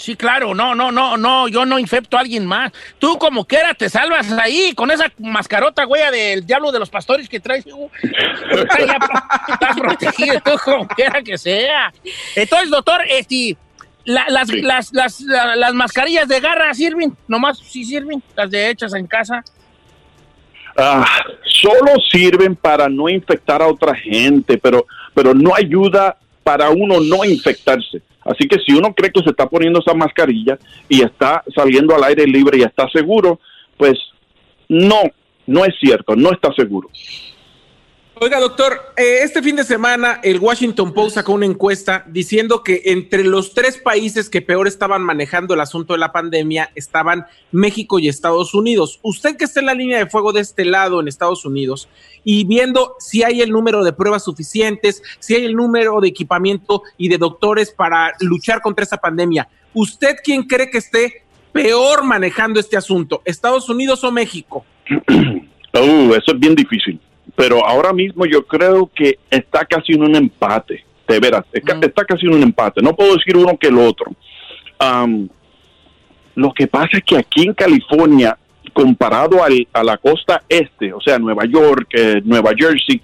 Sí, 0.00 0.16
claro, 0.16 0.54
no, 0.54 0.74
no, 0.74 0.90
no, 0.90 1.18
no, 1.18 1.46
yo 1.48 1.66
no 1.66 1.78
infecto 1.78 2.16
a 2.16 2.20
alguien 2.20 2.46
más. 2.46 2.72
Tú 2.98 3.18
como 3.18 3.44
quiera 3.44 3.74
te 3.74 3.90
salvas 3.90 4.32
ahí 4.32 4.72
con 4.74 4.90
esa 4.90 5.12
mascarota, 5.18 5.84
güey, 5.84 6.00
del 6.10 6.46
diablo 6.46 6.72
de 6.72 6.78
los 6.78 6.88
pastores 6.88 7.28
que 7.28 7.38
traes. 7.38 7.66
uh, 7.66 7.90
Estás 9.52 9.76
protegido 9.78 10.40
tú 10.40 10.52
como 10.64 10.88
quiera 10.88 11.20
que 11.22 11.36
sea. 11.36 11.92
Entonces, 12.34 12.70
doctor, 12.70 13.02
este, 13.10 13.58
la- 14.04 14.24
las, 14.30 14.48
Sí. 14.48 14.62
las, 14.62 14.90
las, 14.94 15.20
la- 15.20 15.56
las 15.56 15.74
mascarillas 15.74 16.26
de 16.28 16.40
garra 16.40 16.72
sirven, 16.72 17.14
nomás 17.28 17.58
sí 17.58 17.84
sirven, 17.84 18.22
las 18.34 18.50
de 18.50 18.70
hechas 18.70 18.94
en 18.94 19.06
casa. 19.06 19.44
Ah, 20.78 21.04
solo 21.44 21.92
sirven 22.10 22.56
para 22.56 22.88
no 22.88 23.08
infectar 23.10 23.60
a 23.60 23.66
otra 23.66 23.94
gente, 23.94 24.56
pero, 24.56 24.86
pero 25.12 25.34
no 25.34 25.54
ayuda 25.54 26.16
para 26.50 26.68
uno 26.70 26.98
no 26.98 27.24
infectarse. 27.24 28.02
Así 28.22 28.48
que 28.48 28.58
si 28.66 28.72
uno 28.72 28.92
cree 28.92 29.12
que 29.12 29.22
se 29.22 29.30
está 29.30 29.48
poniendo 29.48 29.78
esa 29.78 29.94
mascarilla 29.94 30.58
y 30.88 31.00
está 31.00 31.44
saliendo 31.54 31.94
al 31.94 32.02
aire 32.02 32.26
libre 32.26 32.58
y 32.58 32.62
está 32.62 32.88
seguro, 32.88 33.38
pues 33.76 33.96
no, 34.68 35.00
no 35.46 35.64
es 35.64 35.72
cierto, 35.80 36.16
no 36.16 36.32
está 36.32 36.52
seguro. 36.54 36.90
Oiga, 38.22 38.38
doctor, 38.38 38.92
eh, 38.98 39.20
este 39.22 39.42
fin 39.42 39.56
de 39.56 39.64
semana 39.64 40.20
el 40.22 40.40
Washington 40.40 40.92
Post 40.92 41.14
sacó 41.14 41.32
una 41.32 41.46
encuesta 41.46 42.04
diciendo 42.06 42.62
que 42.62 42.82
entre 42.84 43.24
los 43.24 43.54
tres 43.54 43.78
países 43.78 44.28
que 44.28 44.42
peor 44.42 44.68
estaban 44.68 45.00
manejando 45.00 45.54
el 45.54 45.60
asunto 45.60 45.94
de 45.94 46.00
la 46.00 46.12
pandemia 46.12 46.70
estaban 46.74 47.24
México 47.50 47.98
y 47.98 48.08
Estados 48.08 48.52
Unidos. 48.52 49.00
Usted 49.00 49.38
que 49.38 49.44
está 49.44 49.60
en 49.60 49.66
la 49.66 49.72
línea 49.72 49.96
de 49.96 50.10
fuego 50.10 50.34
de 50.34 50.42
este 50.42 50.66
lado 50.66 51.00
en 51.00 51.08
Estados 51.08 51.46
Unidos 51.46 51.88
y 52.22 52.44
viendo 52.44 52.94
si 52.98 53.22
hay 53.22 53.40
el 53.40 53.52
número 53.52 53.82
de 53.84 53.94
pruebas 53.94 54.24
suficientes, 54.24 55.02
si 55.18 55.36
hay 55.36 55.46
el 55.46 55.56
número 55.56 55.98
de 56.02 56.08
equipamiento 56.08 56.82
y 56.98 57.08
de 57.08 57.16
doctores 57.16 57.70
para 57.70 58.12
luchar 58.20 58.60
contra 58.60 58.82
esta 58.82 58.98
pandemia, 58.98 59.48
¿usted 59.72 60.16
quién 60.22 60.42
cree 60.42 60.68
que 60.68 60.76
esté 60.76 61.24
peor 61.52 62.04
manejando 62.04 62.60
este 62.60 62.76
asunto, 62.76 63.22
Estados 63.24 63.70
Unidos 63.70 64.04
o 64.04 64.12
México? 64.12 64.66
Eso 65.72 66.32
es 66.34 66.38
bien 66.38 66.54
difícil. 66.54 67.00
Pero 67.36 67.64
ahora 67.66 67.92
mismo 67.92 68.24
yo 68.26 68.46
creo 68.46 68.90
que 68.94 69.18
está 69.30 69.64
casi 69.64 69.92
en 69.92 70.02
un 70.02 70.16
empate. 70.16 70.84
De 71.08 71.18
veras, 71.18 71.44
es 71.52 71.64
ca- 71.64 71.74
Mm. 71.74 71.84
está 71.84 72.04
casi 72.04 72.26
en 72.26 72.34
un 72.34 72.42
empate. 72.42 72.80
No 72.82 72.94
puedo 72.94 73.14
decir 73.16 73.36
uno 73.36 73.56
que 73.58 73.66
el 73.68 73.78
otro. 73.78 74.12
Lo 76.34 76.52
que 76.52 76.66
pasa 76.66 76.88
es 76.92 77.02
que 77.04 77.16
aquí 77.18 77.42
en 77.46 77.54
California, 77.54 78.36
comparado 78.72 79.42
al- 79.42 79.66
a 79.72 79.82
la 79.82 79.96
costa 79.98 80.42
este, 80.48 80.92
o 80.92 81.00
sea, 81.00 81.18
Nueva 81.18 81.44
York, 81.44 81.88
eh, 81.92 82.20
Nueva 82.24 82.52
Jersey, 82.56 83.00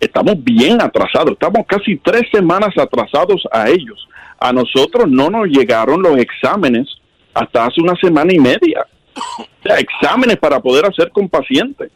estamos 0.00 0.42
bien 0.42 0.80
atrasados. 0.80 1.32
Estamos 1.32 1.66
casi 1.66 1.96
tres 1.98 2.22
semanas 2.32 2.70
atrasados 2.76 3.42
a 3.52 3.68
ellos. 3.68 4.08
A 4.40 4.52
nosotros 4.52 5.08
no 5.08 5.28
nos 5.30 5.46
llegaron 5.48 6.02
los 6.02 6.16
exámenes 6.18 6.88
hasta 7.34 7.66
hace 7.66 7.80
una 7.80 7.94
semana 7.96 8.32
y 8.32 8.38
media. 8.38 8.86
O 9.14 9.44
sea, 9.62 9.76
exámenes 9.78 10.38
para 10.38 10.58
poder 10.60 10.86
hacer 10.86 11.10
con 11.10 11.28
pacientes. 11.28 11.90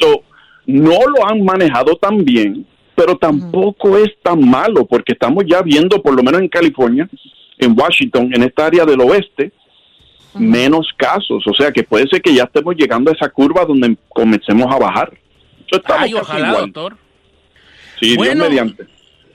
So, 0.00 0.22
no 0.70 0.98
lo 1.06 1.26
han 1.26 1.44
manejado 1.44 1.96
tan 1.96 2.24
bien, 2.24 2.66
pero 2.94 3.16
tampoco 3.16 3.96
es 3.98 4.10
tan 4.22 4.48
malo, 4.48 4.84
porque 4.86 5.12
estamos 5.12 5.44
ya 5.46 5.62
viendo, 5.62 6.02
por 6.02 6.14
lo 6.14 6.22
menos 6.22 6.40
en 6.40 6.48
California, 6.48 7.08
en 7.58 7.78
Washington, 7.78 8.30
en 8.34 8.42
esta 8.42 8.66
área 8.66 8.84
del 8.84 9.00
oeste, 9.00 9.52
menos 10.34 10.88
casos. 10.96 11.44
O 11.46 11.54
sea 11.54 11.72
que 11.72 11.82
puede 11.82 12.06
ser 12.08 12.22
que 12.22 12.34
ya 12.34 12.44
estemos 12.44 12.74
llegando 12.76 13.10
a 13.10 13.14
esa 13.14 13.28
curva 13.28 13.64
donde 13.64 13.96
comencemos 14.08 14.72
a 14.72 14.78
bajar. 14.78 15.12
Ay, 15.86 16.14
ojalá, 16.14 16.48
igual. 16.48 16.72
doctor. 16.72 16.96
Sí, 18.00 18.16
Bueno, 18.16 18.34
Dios 18.34 18.48
mediante. 18.48 18.86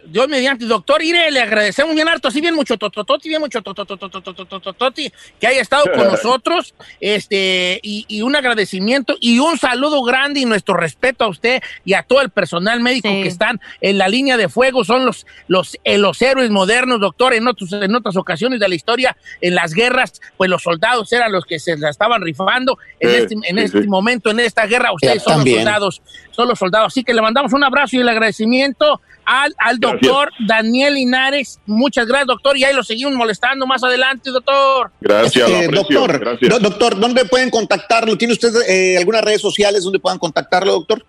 Dios 0.08 0.28
mediante, 0.28 0.66
doctor 0.66 1.02
Ire, 1.04 1.32
le 1.32 1.42
agradecemos 1.42 1.96
bien 1.96 2.08
harto, 2.08 2.28
así 2.28 2.42
bien 2.42 2.54
mucho 2.56 2.78
totototi, 2.78 3.30
bien 3.30 3.42
mucho 3.42 3.62
tototototototi, 3.62 5.12
que 5.40 5.48
haya 5.48 5.62
estado 5.62 5.86
con 5.96 6.08
nosotros, 6.12 6.74
este, 7.00 7.80
y, 7.84 8.06
y 8.08 8.22
un 8.22 8.36
agradecimiento 8.36 9.16
y 9.20 9.40
un 9.40 9.58
saludo 9.58 10.04
grande 10.04 10.40
y 10.42 10.46
nuestro 10.46 10.76
respeto 10.76 11.24
a 11.24 11.28
usted 11.28 11.62
y 11.84 11.94
a 11.94 12.04
todo 12.04 12.22
el 12.22 12.30
personal 12.30 12.80
médico 12.80 13.10
Sí. 13.10 13.22
que 13.24 13.28
están 13.28 13.60
en 13.82 13.98
la 13.98 14.08
línea 14.08 14.38
de 14.38 14.50
fuego, 14.50 14.84
son 14.84 15.06
los, 15.06 15.26
los, 15.48 15.78
eh, 15.84 15.98
los 15.98 16.22
héroes 16.22 16.50
modernos, 16.50 17.00
doctor, 17.00 17.34
en, 17.34 17.48
otros, 17.48 17.72
en 17.74 17.94
otras 17.96 18.16
ocasiones 18.18 18.60
de 18.60 18.68
la 18.68 18.76
historia, 18.76 19.16
en 19.42 19.54
las 19.56 19.74
guerras, 19.74 20.22
pues 20.38 20.50
los 20.50 20.64
soldados 20.64 21.12
eran 21.14 21.32
los 21.32 21.46
que 21.46 21.60
se 21.60 21.78
la 21.78 21.90
estaban 21.90 22.22
rifando, 22.22 22.78
en 23.00 23.10
Sí, 23.10 23.16
este, 23.18 23.34
en 23.36 23.58
sí, 23.58 23.64
este 23.64 23.82
sí. 23.84 23.88
momento, 23.88 24.30
en 24.32 24.40
esta 24.40 24.66
guerra, 24.66 24.92
ustedes 24.94 25.16
Ya 25.16 25.20
son 25.24 25.34
también. 25.36 25.58
los 25.58 25.64
soldados, 25.66 26.02
son 26.32 26.48
los 26.48 26.60
soldados, 26.60 26.88
así 26.88 27.04
que 27.04 27.14
le 27.14 27.22
mandamos 27.22 27.54
un 27.54 27.64
abrazo 27.64 27.96
y 27.96 28.00
el 28.00 28.10
agradecimiento 28.10 29.02
al, 29.26 29.54
al 29.58 29.78
Gracias. 29.80 30.02
doctor 30.02 30.30
Daniel 30.48 30.94
Linares. 30.96 31.60
Muchas 31.66 32.06
gracias, 32.08 32.28
doctor. 32.28 32.58
Y 32.58 32.64
ahí 32.64 32.74
lo 32.76 32.84
seguimos 32.84 33.14
molestando 33.16 33.66
más 33.68 33.84
adelante, 33.84 34.30
doctor. 34.32 34.92
Gracias, 35.02 35.50
aprecio. 35.50 35.72
doctor, 35.72 36.20
Gracias. 36.20 36.50
do- 36.50 36.60
doctor, 36.60 37.00
¿dónde 37.00 37.26
pueden 37.26 37.50
contactarlo? 37.50 38.18
¿Tiene 38.18 38.34
usted 38.34 38.50
eh, 38.68 38.98
algunas 38.98 39.22
redes 39.24 39.42
sociales 39.42 39.84
donde 39.84 40.00
puedan 40.00 40.20
contactarlo, 40.20 40.72
doctor? 40.74 41.06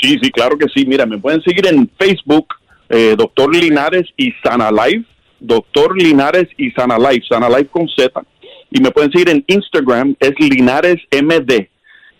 Sí, 0.00 0.16
sí, 0.22 0.30
claro 0.30 0.56
que 0.56 0.66
sí. 0.74 0.84
Mira, 0.86 1.06
me 1.06 1.18
pueden 1.18 1.42
seguir 1.42 1.66
en 1.66 1.90
Facebook, 1.98 2.46
eh, 2.88 3.14
Doctor 3.18 3.54
Linares 3.54 4.06
y 4.16 4.32
Sana 4.44 4.70
Life, 4.70 5.04
Doctor 5.40 5.96
Linares 6.00 6.48
y 6.56 6.70
Sana 6.70 6.96
Life, 6.98 7.26
Sana 7.28 7.48
Life 7.48 7.66
con 7.66 7.88
Z. 7.88 8.22
Y 8.70 8.80
me 8.80 8.90
pueden 8.90 9.10
seguir 9.10 9.28
en 9.30 9.44
Instagram, 9.48 10.14
es 10.20 10.32
Linares 10.38 10.96
MD, 11.10 11.68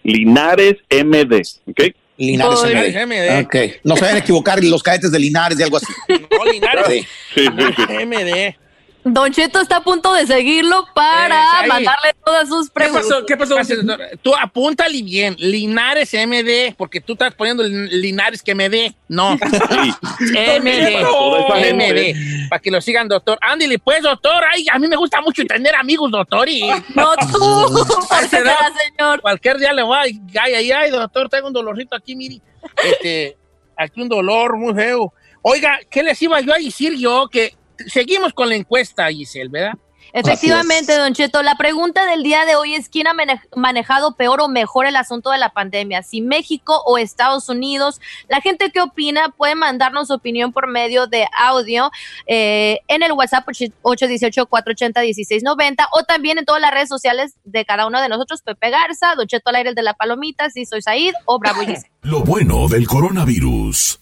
Linares 0.02 0.76
MD, 0.90 1.42
¿ok? 1.66 1.94
Linares 2.18 2.58
Ay, 2.64 2.74
MD. 2.74 2.82
déjeme, 2.82 3.40
Ok. 3.40 3.56
No 3.84 3.94
se 3.96 4.02
vayan 4.02 4.16
a 4.16 4.20
equivocar 4.20 4.62
los 4.62 4.82
cadetes 4.82 5.10
de 5.12 5.18
Linares 5.18 5.56
de 5.56 5.64
algo 5.64 5.76
así. 5.78 5.86
No, 6.08 6.44
Linares. 6.52 6.84
Sí. 6.88 7.06
Sí, 7.34 7.46
sí, 7.46 7.74
sí. 7.86 8.04
MD. 8.06 8.56
Don 9.04 9.32
Cheto 9.32 9.60
está 9.60 9.76
a 9.76 9.82
punto 9.82 10.12
de 10.12 10.26
seguirlo 10.26 10.86
para 10.94 11.64
Eh, 11.64 11.68
mandarle 11.68 12.14
todas 12.24 12.48
sus 12.48 12.66
¿Qué 12.66 12.72
preguntas. 12.74 13.06
pasó? 13.08 13.26
¿Qué 13.26 13.36
pasó? 13.36 13.54
Gracias, 13.54 13.86
doctor. 13.86 14.18
Tú 14.20 14.34
apúntale 14.36 15.00
bien, 15.02 15.34
Linares 15.38 16.12
MD, 16.12 16.74
porque 16.76 17.00
tú 17.00 17.14
estás 17.14 17.32
poniendo 17.34 17.62
Linares 17.64 18.42
que 18.42 18.54
me 18.54 18.68
dé. 18.68 18.94
No. 19.08 19.38
Sí. 19.38 19.94
MD. 20.60 21.04
Gente. 21.06 21.74
MD. 21.74 22.48
Para 22.50 22.60
que 22.60 22.70
lo 22.70 22.80
sigan, 22.80 23.08
doctor. 23.08 23.38
Ándale, 23.40 23.78
pues, 23.78 24.02
doctor. 24.02 24.42
Ay, 24.52 24.66
a 24.70 24.78
mí 24.78 24.88
me 24.88 24.96
gusta 24.96 25.20
mucho 25.22 25.42
tener 25.46 25.74
amigos, 25.76 26.10
doctor. 26.10 26.48
Y 26.48 26.68
No 26.94 27.14
tú, 27.32 27.84
¿por 28.08 28.20
qué 28.20 28.28
será, 28.28 28.56
señor? 28.88 29.20
cualquier 29.22 29.58
día 29.58 29.72
le 29.72 29.82
voy 29.84 29.96
a. 29.96 30.00
Ay, 30.02 30.20
ay, 30.54 30.72
ay, 30.72 30.90
doctor, 30.90 31.28
tengo 31.28 31.46
un 31.46 31.52
dolorcito 31.54 31.96
aquí, 31.96 32.14
mire. 32.16 32.40
Este. 32.84 33.36
aquí 33.76 34.02
un 34.02 34.08
dolor 34.08 34.56
muy 34.58 34.74
feo. 34.74 35.14
Oiga, 35.40 35.78
¿qué 35.88 36.02
les 36.02 36.20
iba 36.20 36.40
yo 36.40 36.52
a 36.52 36.58
decir 36.58 36.94
yo? 36.98 37.28
Que 37.28 37.54
seguimos 37.86 38.32
con 38.32 38.48
la 38.48 38.56
encuesta, 38.56 39.08
Giselle, 39.08 39.48
¿verdad? 39.48 39.78
Efectivamente, 40.12 40.96
Don 40.96 41.12
Cheto, 41.12 41.42
la 41.42 41.56
pregunta 41.56 42.06
del 42.06 42.22
día 42.22 42.46
de 42.46 42.54
hoy 42.56 42.74
es 42.74 42.88
quién 42.88 43.06
ha 43.06 43.14
manejado 43.54 44.16
peor 44.16 44.40
o 44.40 44.48
mejor 44.48 44.86
el 44.86 44.96
asunto 44.96 45.30
de 45.30 45.36
la 45.38 45.50
pandemia, 45.50 46.02
si 46.02 46.22
México 46.22 46.82
o 46.86 46.98
Estados 46.98 47.48
Unidos. 47.48 48.00
La 48.28 48.40
gente 48.40 48.70
que 48.70 48.80
opina 48.80 49.34
puede 49.36 49.54
mandarnos 49.54 50.08
su 50.08 50.14
opinión 50.14 50.52
por 50.52 50.66
medio 50.66 51.06
de 51.06 51.28
audio 51.38 51.92
eh, 52.26 52.80
en 52.88 53.02
el 53.02 53.12
WhatsApp 53.12 53.46
818-480-1690 53.48 55.86
o 55.92 56.02
también 56.04 56.38
en 56.38 56.46
todas 56.46 56.62
las 56.62 56.72
redes 56.72 56.88
sociales 56.88 57.34
de 57.44 57.64
cada 57.64 57.86
uno 57.86 58.00
de 58.00 58.08
nosotros, 58.08 58.42
Pepe 58.42 58.70
Garza, 58.70 59.14
Don 59.14 59.26
Cheto 59.26 59.50
al 59.50 59.56
aire 59.56 59.70
el 59.70 59.74
de 59.74 59.82
la 59.82 59.94
palomita, 59.94 60.50
si 60.50 60.64
soy 60.64 60.80
Said 60.80 61.14
o 61.26 61.38
Bravo 61.38 61.62
y 61.62 61.74
Lo 62.02 62.20
bueno 62.20 62.68
del 62.68 62.86
coronavirus. 62.86 64.00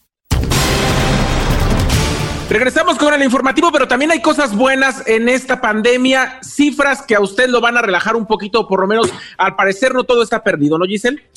Regresamos 2.49 2.97
con 2.97 3.13
el 3.13 3.25
informativo, 3.25 3.73
pero 3.73 3.89
también 3.89 4.13
hay 4.13 4.23
cosas 4.23 4.55
buenas 4.55 5.03
en 5.09 5.29
esta 5.29 5.61
pandemia, 5.61 6.39
cifras 6.43 7.03
que 7.03 7.17
a 7.17 7.21
usted 7.21 7.49
lo 7.49 7.61
van 7.61 7.77
a 7.77 7.83
relajar 7.83 8.15
un 8.15 8.25
poquito, 8.25 8.69
por 8.69 8.81
lo 8.81 8.87
menos 8.87 9.13
al 9.37 9.57
parecer 9.57 9.93
no 9.93 10.05
todo 10.05 10.23
está 10.23 10.45
perdido, 10.45 10.79
¿no, 10.79 10.85
Giselle? 10.85 11.29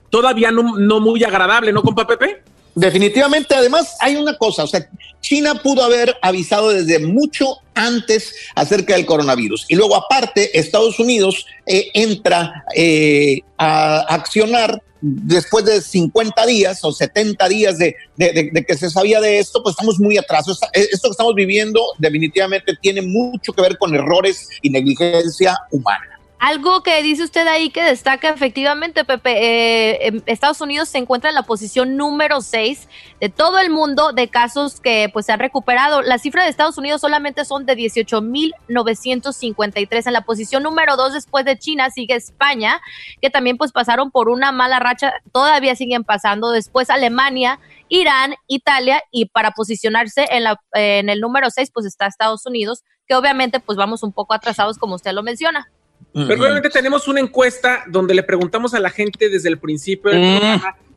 todavía 0.10 0.52
no, 0.52 0.78
no 0.78 1.00
muy 1.00 1.23
agradable, 1.23 1.71
¿no, 1.71 1.84
compa 1.84 2.06
Pepe? 2.06 2.43
Definitivamente, 2.77 3.55
además 3.55 3.95
hay 3.99 4.17
una 4.17 4.37
cosa, 4.37 4.63
o 4.63 4.67
sea, 4.67 4.87
China 5.19 5.55
pudo 5.63 5.83
haber 5.83 6.15
avisado 6.21 6.69
desde 6.69 6.99
mucho 6.99 7.57
antes 7.73 8.35
acerca 8.53 8.93
del 8.93 9.07
coronavirus. 9.07 9.65
Y 9.67 9.75
luego 9.75 9.95
aparte, 9.95 10.59
Estados 10.59 10.99
Unidos 10.99 11.47
eh, 11.65 11.89
entra 11.95 12.63
eh, 12.75 13.39
a 13.57 14.01
accionar 14.01 14.79
después 15.01 15.65
de 15.65 15.81
50 15.81 16.45
días 16.45 16.83
o 16.83 16.91
70 16.91 17.49
días 17.49 17.79
de, 17.79 17.95
que 18.15 18.77
se 18.77 18.91
sabía 18.91 19.19
de 19.21 19.39
esto, 19.39 19.63
pues 19.63 19.73
estamos 19.73 19.99
muy 19.99 20.19
atrás. 20.19 20.45
Esto 20.73 21.07
que 21.07 21.11
estamos 21.11 21.33
viviendo 21.33 21.81
definitivamente 21.97 22.77
tiene 22.79 23.01
mucho 23.01 23.53
que 23.53 23.61
ver 23.63 23.79
con 23.79 23.95
errores 23.95 24.49
y 24.61 24.69
negligencia 24.69 25.57
humana. 25.71 26.16
Algo 26.39 26.84
que 26.84 27.02
dice 27.02 27.23
usted 27.23 27.47
ahí 27.47 27.71
que 27.71 27.82
destaca 27.82 28.30
efectivamente, 28.30 29.04
Pepe, 29.04 29.32
eh, 29.32 30.08
em, 30.08 30.21
Estados 30.28 30.62
Unidos 30.62 30.88
se 30.88 31.00
encuentra 31.00 31.30
en 31.30 31.36
la 31.36 31.41
posición 31.41 31.97
número 31.97 32.41
6 32.41 32.88
de 33.19 33.30
todo 33.30 33.58
el 33.58 33.71
mundo 33.71 34.13
de 34.13 34.28
casos 34.28 34.80
que 34.80 35.10
pues 35.12 35.26
se 35.26 35.32
han 35.32 35.39
recuperado. 35.39 36.04
La 36.04 36.19
cifra 36.19 36.43
de 36.43 36.50
Estados 36.50 36.78
Unidos 36.78 37.02
solamente 37.02 37.43
son 37.43 37.65
de 37.65 37.76
18.953. 37.76 40.06
En 40.06 40.13
la 40.13 40.21
posición 40.21 40.62
número 40.62 40.95
2 40.95 41.13
después 41.13 41.43
de 41.43 41.58
China 41.58 41.89
sigue 41.89 42.13
España, 42.13 42.82
que 43.19 43.32
también 43.32 43.58
pues 43.58 43.71
pasaron 43.71 44.12
por 44.12 44.30
una 44.30 44.52
mala 44.52 44.78
racha, 44.78 45.13
todavía 45.34 45.76
siguen 45.76 46.04
pasando. 46.04 46.52
Después 46.52 46.91
Alemania, 46.91 47.60
Irán, 47.89 48.36
Italia 48.45 49.02
y 49.10 49.26
para 49.26 49.50
posicionarse 49.52 50.28
en, 50.30 50.43
la, 50.43 50.62
en 50.73 51.10
el 51.10 51.19
número 51.19 51.50
6 51.50 51.71
pues 51.73 51.88
está 51.88 52.06
Estados 52.06 52.45
Unidos, 52.45 52.84
que 53.08 53.15
obviamente 53.15 53.60
pues 53.60 53.76
vamos 53.76 54.04
un 54.04 54.13
poco 54.13 54.36
atrasados 54.36 54.78
como 54.78 54.93
usted 54.93 55.13
lo 55.13 55.23
menciona. 55.23 55.71
Pero 56.13 56.41
obviamente 56.41 56.69
tenemos 56.69 57.07
una 57.07 57.19
encuesta 57.19 57.83
donde 57.88 58.15
le 58.15 58.23
preguntamos 58.23 58.73
a 58.73 58.79
la 58.79 58.89
gente 58.89 59.29
desde 59.29 59.49
el 59.49 59.60
principio 59.60 60.12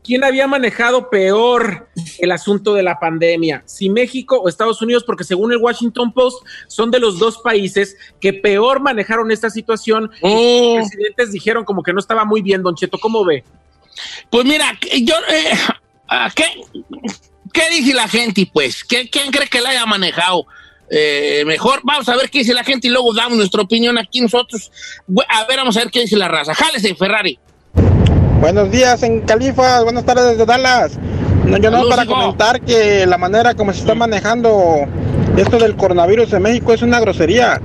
quién 0.03 0.23
había 0.23 0.47
manejado 0.47 1.09
peor 1.09 1.87
el 2.19 2.31
asunto 2.31 2.73
de 2.73 2.83
la 2.83 2.99
pandemia, 2.99 3.63
si 3.65 3.89
México 3.89 4.37
o 4.37 4.49
Estados 4.49 4.81
Unidos, 4.81 5.03
porque 5.03 5.23
según 5.23 5.51
el 5.51 5.59
Washington 5.59 6.11
Post 6.13 6.45
son 6.67 6.91
de 6.91 6.99
los 6.99 7.19
dos 7.19 7.37
países 7.39 7.95
que 8.19 8.33
peor 8.33 8.81
manejaron 8.81 9.31
esta 9.31 9.49
situación. 9.49 10.09
Mm. 10.21 10.77
Los 10.77 10.89
presidentes 10.89 11.31
dijeron 11.31 11.65
como 11.65 11.83
que 11.83 11.93
no 11.93 11.99
estaba 11.99 12.25
muy 12.25 12.41
bien, 12.41 12.63
Don 12.63 12.75
Cheto, 12.75 12.97
¿cómo 12.97 13.23
ve? 13.25 13.43
Pues 14.29 14.45
mira, 14.45 14.77
yo, 15.01 15.15
eh, 15.29 15.51
¿qué, 16.35 16.45
¿qué 17.53 17.69
dice 17.69 17.93
la 17.93 18.07
gente, 18.07 18.49
pues? 18.51 18.83
¿Quién 18.83 19.07
cree 19.07 19.47
que 19.47 19.61
la 19.61 19.69
haya 19.69 19.85
manejado? 19.85 20.45
Eh, 20.93 21.43
mejor. 21.45 21.79
Vamos 21.83 22.07
a 22.09 22.17
ver 22.17 22.29
qué 22.29 22.39
dice 22.39 22.53
la 22.53 22.65
gente 22.65 22.89
y 22.89 22.91
luego 22.91 23.13
damos 23.13 23.37
nuestra 23.37 23.61
opinión 23.61 23.97
aquí 23.97 24.19
nosotros. 24.19 24.71
A 25.29 25.45
ver, 25.45 25.57
vamos 25.57 25.77
a 25.77 25.79
ver 25.79 25.89
qué 25.89 26.01
dice 26.01 26.17
la 26.17 26.27
raza. 26.27 26.53
Jálese, 26.53 26.93
Ferrari. 26.95 27.39
Buenos 28.41 28.71
días 28.71 29.01
en 29.03 29.21
Califa, 29.21 29.83
buenas 29.83 30.03
tardes 30.03 30.31
desde 30.31 30.45
Dallas. 30.45 30.97
No, 31.45 31.57
yo 31.57 31.71
no 31.71 31.87
para 31.87 32.05
comentar 32.05 32.59
que 32.61 33.05
la 33.05 33.17
manera 33.17 33.53
como 33.53 33.71
se 33.71 33.79
está 33.79 33.95
manejando 33.95 34.87
esto 35.37 35.57
del 35.59 35.75
coronavirus 35.75 36.33
en 36.33 36.41
México 36.41 36.73
es 36.73 36.81
una 36.81 36.99
grosería. 36.99 37.61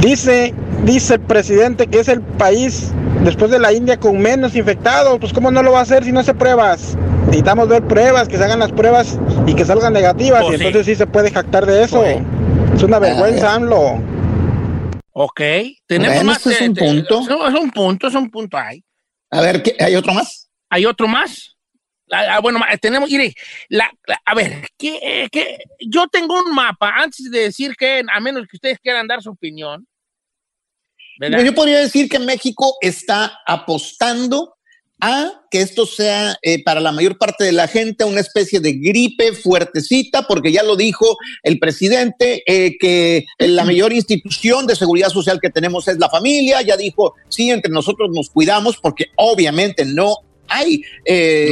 Dice, 0.00 0.52
dice 0.86 1.14
el 1.14 1.20
presidente 1.20 1.86
que 1.86 2.00
es 2.00 2.08
el 2.08 2.22
país 2.22 2.92
después 3.22 3.50
de 3.50 3.58
la 3.58 3.74
India 3.74 4.00
con 4.00 4.18
menos 4.18 4.56
infectados. 4.56 5.18
Pues 5.18 5.34
cómo 5.34 5.50
no 5.50 5.62
lo 5.62 5.72
va 5.72 5.80
a 5.80 5.82
hacer 5.82 6.04
si 6.04 6.12
no 6.12 6.20
hace 6.20 6.32
pruebas 6.32 6.96
necesitamos 7.26 7.68
ver 7.68 7.86
pruebas, 7.86 8.28
que 8.28 8.36
se 8.36 8.44
hagan 8.44 8.60
las 8.60 8.72
pruebas 8.72 9.18
y 9.46 9.54
que 9.54 9.64
salgan 9.64 9.92
negativas, 9.92 10.44
y 10.50 10.54
entonces 10.54 10.86
sí. 10.86 10.94
se 10.94 11.06
puede 11.06 11.30
jactar 11.30 11.66
de 11.66 11.82
eso. 11.82 12.04
Es 12.04 12.82
una 12.82 12.98
vergüenza, 12.98 13.54
AMLO. 13.54 14.02
Ok, 15.12 15.40
tenemos 15.86 16.24
más. 16.24 16.46
Es 16.46 16.60
un 16.60 16.74
punto. 16.74 17.20
Es 17.20 17.54
un 17.54 17.70
punto, 17.70 18.06
es 18.06 18.14
un 18.14 18.30
punto. 18.30 18.56
Hay. 18.56 18.84
A 19.30 19.40
ver, 19.40 19.62
¿hay 19.80 19.96
otro 19.96 20.14
más? 20.14 20.48
¿Hay 20.70 20.86
otro 20.86 21.08
más? 21.08 21.56
Ah, 22.10 22.36
ah, 22.36 22.40
bueno, 22.40 22.60
tenemos, 22.80 23.10
mire, 23.10 23.34
la, 23.68 23.90
a 24.24 24.34
ver, 24.34 24.68
¿qué, 24.78 25.28
¿qué, 25.32 25.58
yo 25.80 26.06
tengo 26.06 26.38
un 26.38 26.54
mapa, 26.54 26.92
antes 26.96 27.28
de 27.28 27.40
decir 27.40 27.74
que, 27.76 28.04
a 28.08 28.20
menos 28.20 28.46
que 28.48 28.56
ustedes 28.56 28.78
quieran 28.78 29.08
dar 29.08 29.20
su 29.20 29.30
opinión. 29.30 29.84
Yo 31.20 31.54
podría 31.54 31.78
decir 31.78 32.08
que 32.08 32.18
México 32.18 32.76
está 32.80 33.40
apostando 33.46 34.56
a 35.00 35.42
que 35.50 35.60
esto 35.60 35.84
sea 35.84 36.36
eh, 36.42 36.62
para 36.62 36.80
la 36.80 36.90
mayor 36.90 37.18
parte 37.18 37.44
de 37.44 37.52
la 37.52 37.68
gente 37.68 38.04
una 38.04 38.20
especie 38.20 38.60
de 38.60 38.72
gripe 38.72 39.32
fuertecita, 39.34 40.26
porque 40.26 40.52
ya 40.52 40.62
lo 40.62 40.74
dijo 40.74 41.18
el 41.42 41.58
presidente, 41.58 42.42
eh, 42.46 42.78
que 42.78 43.26
la 43.38 43.64
mayor 43.64 43.92
institución 43.92 44.66
de 44.66 44.74
seguridad 44.74 45.10
social 45.10 45.38
que 45.40 45.50
tenemos 45.50 45.86
es 45.88 45.98
la 45.98 46.08
familia, 46.08 46.62
ya 46.62 46.76
dijo, 46.76 47.14
sí, 47.28 47.50
entre 47.50 47.70
nosotros 47.70 48.10
nos 48.12 48.30
cuidamos, 48.30 48.78
porque 48.78 49.06
obviamente 49.16 49.84
no 49.84 50.16
hay 50.48 50.82
eh, 51.04 51.50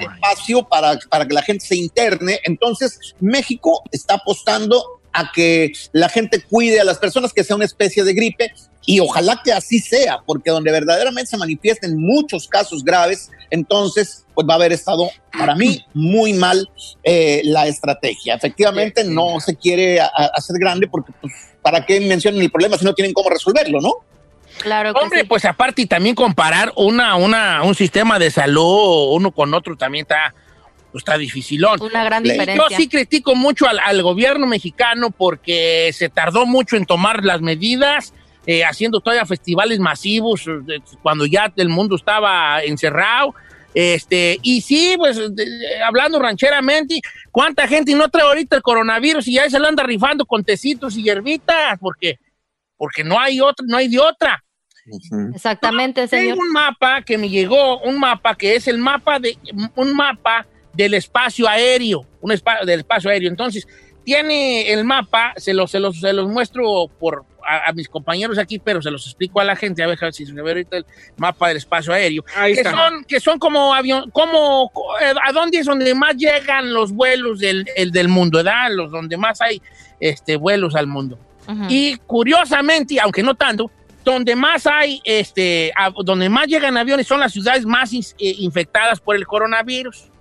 espacio 0.00 0.68
para, 0.68 0.98
para 1.08 1.26
que 1.26 1.34
la 1.34 1.42
gente 1.42 1.64
se 1.64 1.76
interne. 1.76 2.40
Entonces, 2.44 2.98
México 3.20 3.82
está 3.90 4.14
apostando 4.14 4.84
a 5.12 5.30
que 5.32 5.72
la 5.92 6.08
gente 6.08 6.42
cuide 6.42 6.80
a 6.80 6.84
las 6.84 6.98
personas, 6.98 7.32
que 7.32 7.44
sea 7.44 7.56
una 7.56 7.64
especie 7.64 8.04
de 8.04 8.14
gripe, 8.14 8.52
y 8.84 9.00
ojalá 9.00 9.40
que 9.44 9.52
así 9.52 9.78
sea, 9.78 10.20
porque 10.26 10.50
donde 10.50 10.72
verdaderamente 10.72 11.30
se 11.30 11.36
manifiesten 11.36 11.96
muchos 11.98 12.48
casos 12.48 12.84
graves, 12.84 13.30
entonces 13.50 14.24
pues 14.34 14.46
va 14.48 14.54
a 14.54 14.56
haber 14.56 14.72
estado 14.72 15.10
para 15.36 15.54
mí 15.54 15.84
muy 15.94 16.32
mal 16.32 16.68
eh, 17.04 17.42
la 17.44 17.66
estrategia. 17.66 18.34
Efectivamente 18.34 19.04
no 19.04 19.38
se 19.40 19.56
quiere 19.56 20.00
hacer 20.00 20.56
grande 20.58 20.88
porque 20.88 21.12
pues, 21.20 21.32
¿para 21.60 21.84
qué 21.86 22.00
mencionan 22.00 22.40
el 22.40 22.50
problema 22.50 22.76
si 22.76 22.84
no 22.84 22.94
tienen 22.94 23.12
cómo 23.12 23.30
resolverlo, 23.30 23.80
no? 23.80 23.92
Claro. 24.58 24.92
Hombre, 24.92 25.24
pues 25.24 25.44
aparte 25.44 25.82
y 25.82 25.86
también 25.86 26.14
comparar 26.14 26.72
una, 26.76 27.16
una, 27.16 27.62
un 27.62 27.74
sistema 27.74 28.18
de 28.18 28.30
salud 28.30 29.12
uno 29.12 29.32
con 29.32 29.54
otro 29.54 29.76
también 29.76 30.02
está, 30.02 30.34
pues, 30.90 31.02
está 31.02 31.16
dificilón. 31.18 31.80
Una 31.82 32.04
gran 32.04 32.22
diferencia. 32.22 32.66
Yo 32.68 32.76
sí 32.76 32.88
critico 32.88 33.34
mucho 33.34 33.68
al, 33.68 33.78
al, 33.78 34.02
gobierno 34.02 34.46
mexicano 34.46 35.10
porque 35.10 35.90
se 35.92 36.08
tardó 36.08 36.46
mucho 36.46 36.76
en 36.76 36.84
tomar 36.84 37.24
las 37.24 37.40
medidas 37.40 38.12
eh, 38.46 38.64
haciendo 38.64 39.00
todavía 39.00 39.24
festivales 39.26 39.78
masivos 39.78 40.46
eh, 40.46 40.80
cuando 41.02 41.26
ya 41.26 41.52
el 41.56 41.68
mundo 41.68 41.96
estaba 41.96 42.62
encerrado. 42.62 43.34
Este, 43.74 44.38
y 44.42 44.60
sí, 44.60 44.94
pues 44.98 45.18
hablando 45.86 46.18
rancheramente, 46.18 47.00
¿cuánta 47.30 47.66
gente 47.66 47.94
no 47.94 48.08
trae 48.08 48.26
ahorita 48.26 48.56
el 48.56 48.62
coronavirus 48.62 49.26
y 49.28 49.34
ya 49.34 49.48
se 49.48 49.58
lo 49.58 49.66
anda 49.66 49.82
rifando 49.82 50.26
con 50.26 50.44
tecitos 50.44 50.96
y 50.96 51.04
hierbitas? 51.04 51.78
Porque, 51.80 52.18
porque 52.76 53.02
no 53.02 53.18
hay 53.18 53.40
otra, 53.40 53.64
no 53.66 53.76
hay 53.78 53.88
de 53.88 53.98
otra. 53.98 54.44
Exactamente, 55.34 56.06
señor. 56.08 56.34
Tengo 56.34 56.42
un 56.42 56.52
mapa 56.52 57.02
que 57.02 57.16
me 57.16 57.28
llegó, 57.28 57.78
un 57.80 57.98
mapa 57.98 58.34
que 58.34 58.56
es 58.56 58.66
el 58.68 58.78
mapa 58.78 59.18
de 59.18 59.38
un 59.76 59.94
mapa 59.94 60.46
del 60.72 60.94
espacio 60.94 61.48
aéreo, 61.48 62.04
un 62.20 62.32
espacio 62.32 62.66
del 62.66 62.80
espacio 62.80 63.10
aéreo. 63.10 63.30
Entonces, 63.30 63.66
tiene 64.04 64.72
el 64.72 64.84
mapa, 64.84 65.32
se 65.36 65.54
los, 65.54 65.70
se 65.70 65.78
los, 65.78 66.00
se 66.00 66.12
los 66.12 66.28
muestro 66.28 66.88
por, 66.98 67.24
a, 67.46 67.72
mis 67.72 67.88
compañeros 67.88 68.38
aquí, 68.38 68.58
pero 68.58 68.82
se 68.82 68.90
los 68.90 69.06
explico 69.06 69.40
a 69.40 69.44
la 69.44 69.56
gente, 69.56 69.82
a 69.82 69.86
ver 69.86 69.98
si 70.12 70.26
se 70.26 70.32
ve 70.32 70.40
ahorita 70.40 70.78
el 70.78 70.86
mapa 71.16 71.48
del 71.48 71.56
espacio 71.58 71.92
aéreo. 71.92 72.24
Ahí 72.34 72.54
que, 72.54 72.60
está. 72.60 72.70
Son, 72.72 73.04
que 73.04 73.20
son 73.20 73.38
como 73.38 73.74
avión, 73.74 74.10
como, 74.10 74.70
eh, 75.00 75.12
¿a 75.22 75.32
dónde 75.32 75.58
es 75.58 75.66
donde 75.66 75.94
más 75.94 76.16
llegan 76.16 76.72
los 76.72 76.92
vuelos 76.92 77.38
del, 77.38 77.66
el 77.76 77.90
del 77.92 78.08
mundo, 78.08 78.38
¿verdad? 78.38 78.70
Los 78.70 78.90
donde 78.90 79.16
más 79.16 79.40
hay 79.40 79.60
este, 80.00 80.36
vuelos 80.36 80.74
al 80.74 80.86
mundo. 80.86 81.18
Y 81.68 81.96
curiosamente, 82.06 83.00
aunque 83.00 83.22
no 83.22 83.34
tanto, 83.34 83.70
donde 84.04 84.36
más 84.36 84.66
hay, 84.66 85.00
este, 85.04 85.72
donde 86.04 86.28
más 86.28 86.46
llegan 86.46 86.76
aviones 86.76 87.06
son 87.06 87.20
las 87.20 87.32
ciudades 87.32 87.64
más 87.66 87.92
eh, 87.92 88.04
infectadas 88.18 89.00
por 89.00 89.16
el 89.16 89.26
coronavirus. 89.26 90.11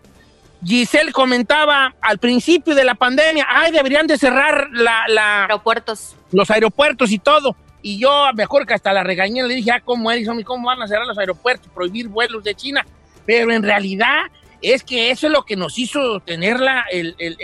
Giselle 0.64 1.12
comentaba 1.12 1.96
al 2.02 2.20
principio 2.20 2.76
de 2.76 2.84
la 2.84 2.96
pandemia, 2.96 3.46
ay, 3.50 3.72
deberían 3.72 4.08
de 4.08 4.18
cerrar 4.18 4.70
la, 4.72 5.44
aeropuertos. 5.44 6.16
los 6.32 6.50
aeropuertos 6.52 7.12
y 7.12 7.20
todo. 7.20 7.56
Y 7.82 7.98
yo 7.98 8.28
me 8.36 8.44
acuerdo 8.44 8.68
que 8.68 8.76
hasta 8.76 8.94
la 8.94 9.04
regañé, 9.04 9.42
le 9.44 9.56
dije, 9.56 9.72
ah, 9.72 9.82
¿cómo 9.84 10.12
es? 10.12 10.28
¿Cómo 10.46 10.68
van 10.68 10.82
a 10.82 10.88
cerrar 10.88 11.08
los 11.08 11.18
aeropuertos? 11.18 11.68
Prohibir 11.74 12.08
vuelos 12.08 12.44
de 12.44 12.54
China. 12.54 12.86
Pero 13.26 13.52
en 13.52 13.64
realidad 13.64 14.26
es 14.62 14.84
que 14.84 15.10
eso 15.10 15.28
es 15.28 15.34
lo 15.34 15.44
que 15.44 15.56
nos 15.56 15.80
hizo 15.80 16.20
tener 16.20 16.60
la, 16.60 16.86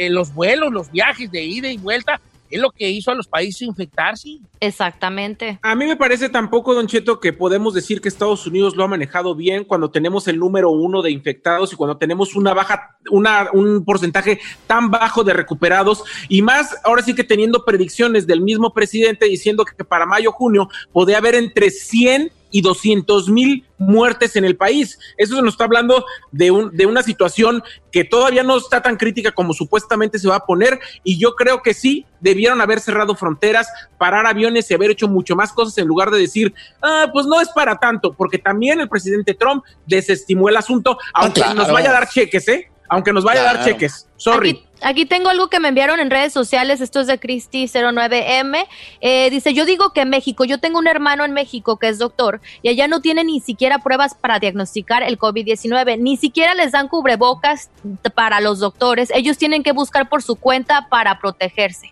los 0.09 0.33
vuelos, 0.33 0.71
los 0.71 0.91
viajes 0.91 1.31
de 1.31 1.43
ida 1.43 1.69
y 1.69 1.77
vuelta 1.77 2.21
es 2.49 2.61
lo 2.61 2.71
que 2.71 2.89
hizo 2.89 3.11
a 3.11 3.15
los 3.15 3.27
países 3.27 3.61
infectarse. 3.63 4.39
Exactamente. 4.59 5.59
A 5.61 5.75
mí 5.75 5.85
me 5.85 5.95
parece 5.95 6.29
tampoco, 6.29 6.73
Don 6.73 6.87
Cheto, 6.87 7.19
que 7.19 7.33
podemos 7.33 7.73
decir 7.73 8.01
que 8.01 8.09
Estados 8.09 8.45
Unidos 8.47 8.75
lo 8.75 8.83
ha 8.83 8.87
manejado 8.87 9.35
bien 9.35 9.63
cuando 9.63 9.91
tenemos 9.91 10.27
el 10.27 10.39
número 10.39 10.69
uno 10.69 11.01
de 11.01 11.11
infectados 11.11 11.73
y 11.73 11.75
cuando 11.75 11.97
tenemos 11.97 12.35
una 12.35 12.53
baja, 12.53 12.97
una, 13.11 13.49
un 13.53 13.83
porcentaje 13.85 14.39
tan 14.65 14.89
bajo 14.89 15.23
de 15.23 15.33
recuperados 15.33 16.03
y 16.29 16.41
más 16.41 16.75
ahora 16.83 17.03
sí 17.03 17.13
que 17.13 17.23
teniendo 17.23 17.65
predicciones 17.65 18.27
del 18.27 18.41
mismo 18.41 18.73
presidente 18.73 19.25
diciendo 19.25 19.65
que 19.65 19.83
para 19.83 20.05
mayo, 20.05 20.31
junio 20.31 20.69
podría 20.91 21.17
haber 21.17 21.35
entre 21.35 21.69
100 21.69 22.31
y 22.51 22.61
200 22.61 23.29
mil 23.29 23.65
muertes 23.77 24.35
en 24.35 24.45
el 24.45 24.55
país. 24.55 24.99
Eso 25.17 25.35
se 25.35 25.41
nos 25.41 25.53
está 25.53 25.65
hablando 25.65 26.05
de, 26.31 26.51
un, 26.51 26.75
de 26.75 26.85
una 26.85 27.03
situación 27.03 27.63
que 27.91 28.03
todavía 28.03 28.43
no 28.43 28.57
está 28.57 28.81
tan 28.81 28.97
crítica 28.97 29.31
como 29.31 29.53
supuestamente 29.53 30.19
se 30.19 30.27
va 30.27 30.37
a 30.37 30.45
poner 30.45 30.79
y 31.03 31.19
yo 31.19 31.35
creo 31.35 31.61
que 31.61 31.73
sí 31.73 32.05
debieron 32.19 32.61
haber 32.61 32.79
cerrado 32.79 33.15
fronteras, 33.15 33.67
parar 33.97 34.25
aviones 34.25 34.69
y 34.69 34.73
haber 34.73 34.91
hecho 34.91 35.07
mucho 35.07 35.35
más 35.35 35.53
cosas 35.53 35.77
en 35.77 35.87
lugar 35.87 36.11
de 36.11 36.19
decir, 36.19 36.53
ah, 36.81 37.09
pues 37.13 37.25
no 37.25 37.39
es 37.41 37.49
para 37.49 37.77
tanto, 37.77 38.13
porque 38.13 38.37
también 38.37 38.79
el 38.79 38.89
presidente 38.89 39.33
Trump 39.33 39.63
desestimó 39.85 40.49
el 40.49 40.57
asunto, 40.57 40.97
aunque 41.13 41.41
nos 41.55 41.71
vaya 41.71 41.89
a 41.89 41.93
dar 41.93 42.09
cheques, 42.09 42.47
¿eh? 42.47 42.71
Aunque 42.89 43.13
nos 43.13 43.23
vaya 43.23 43.41
a 43.41 43.53
dar 43.53 43.65
cheques. 43.65 44.07
Sorry. 44.17 44.63
Aquí, 44.81 45.05
tengo 45.05 45.29
algo 45.29 45.47
que 45.47 45.59
me 45.59 45.69
enviaron 45.69 45.99
en 45.99 46.09
redes 46.09 46.33
sociales. 46.33 46.81
Esto 46.81 47.01
es 47.01 47.07
de 47.07 47.19
Cristi09M. 47.19 48.67
Eh, 49.01 49.29
dice: 49.29 49.53
Yo 49.53 49.65
digo 49.65 49.91
que 49.91 50.05
México, 50.05 50.45
yo 50.45 50.59
tengo 50.59 50.79
un 50.79 50.87
hermano 50.87 51.25
en 51.25 51.33
México 51.33 51.77
que 51.77 51.89
es 51.89 51.97
doctor 51.97 52.41
y 52.61 52.69
allá 52.69 52.87
no 52.87 53.01
tiene 53.01 53.23
ni 53.23 53.39
siquiera 53.39 53.79
pruebas 53.79 54.13
para 54.13 54.39
diagnosticar 54.39 55.03
el 55.03 55.17
COVID-19. 55.17 55.99
Ni 55.99 56.17
siquiera 56.17 56.53
les 56.53 56.71
dan 56.71 56.87
cubrebocas 56.87 57.69
para 58.13 58.39
los 58.39 58.59
doctores. 58.59 59.09
Ellos 59.13 59.37
tienen 59.37 59.63
que 59.63 59.71
buscar 59.71 60.09
por 60.09 60.21
su 60.21 60.35
cuenta 60.35 60.87
para 60.89 61.19
protegerse. 61.19 61.91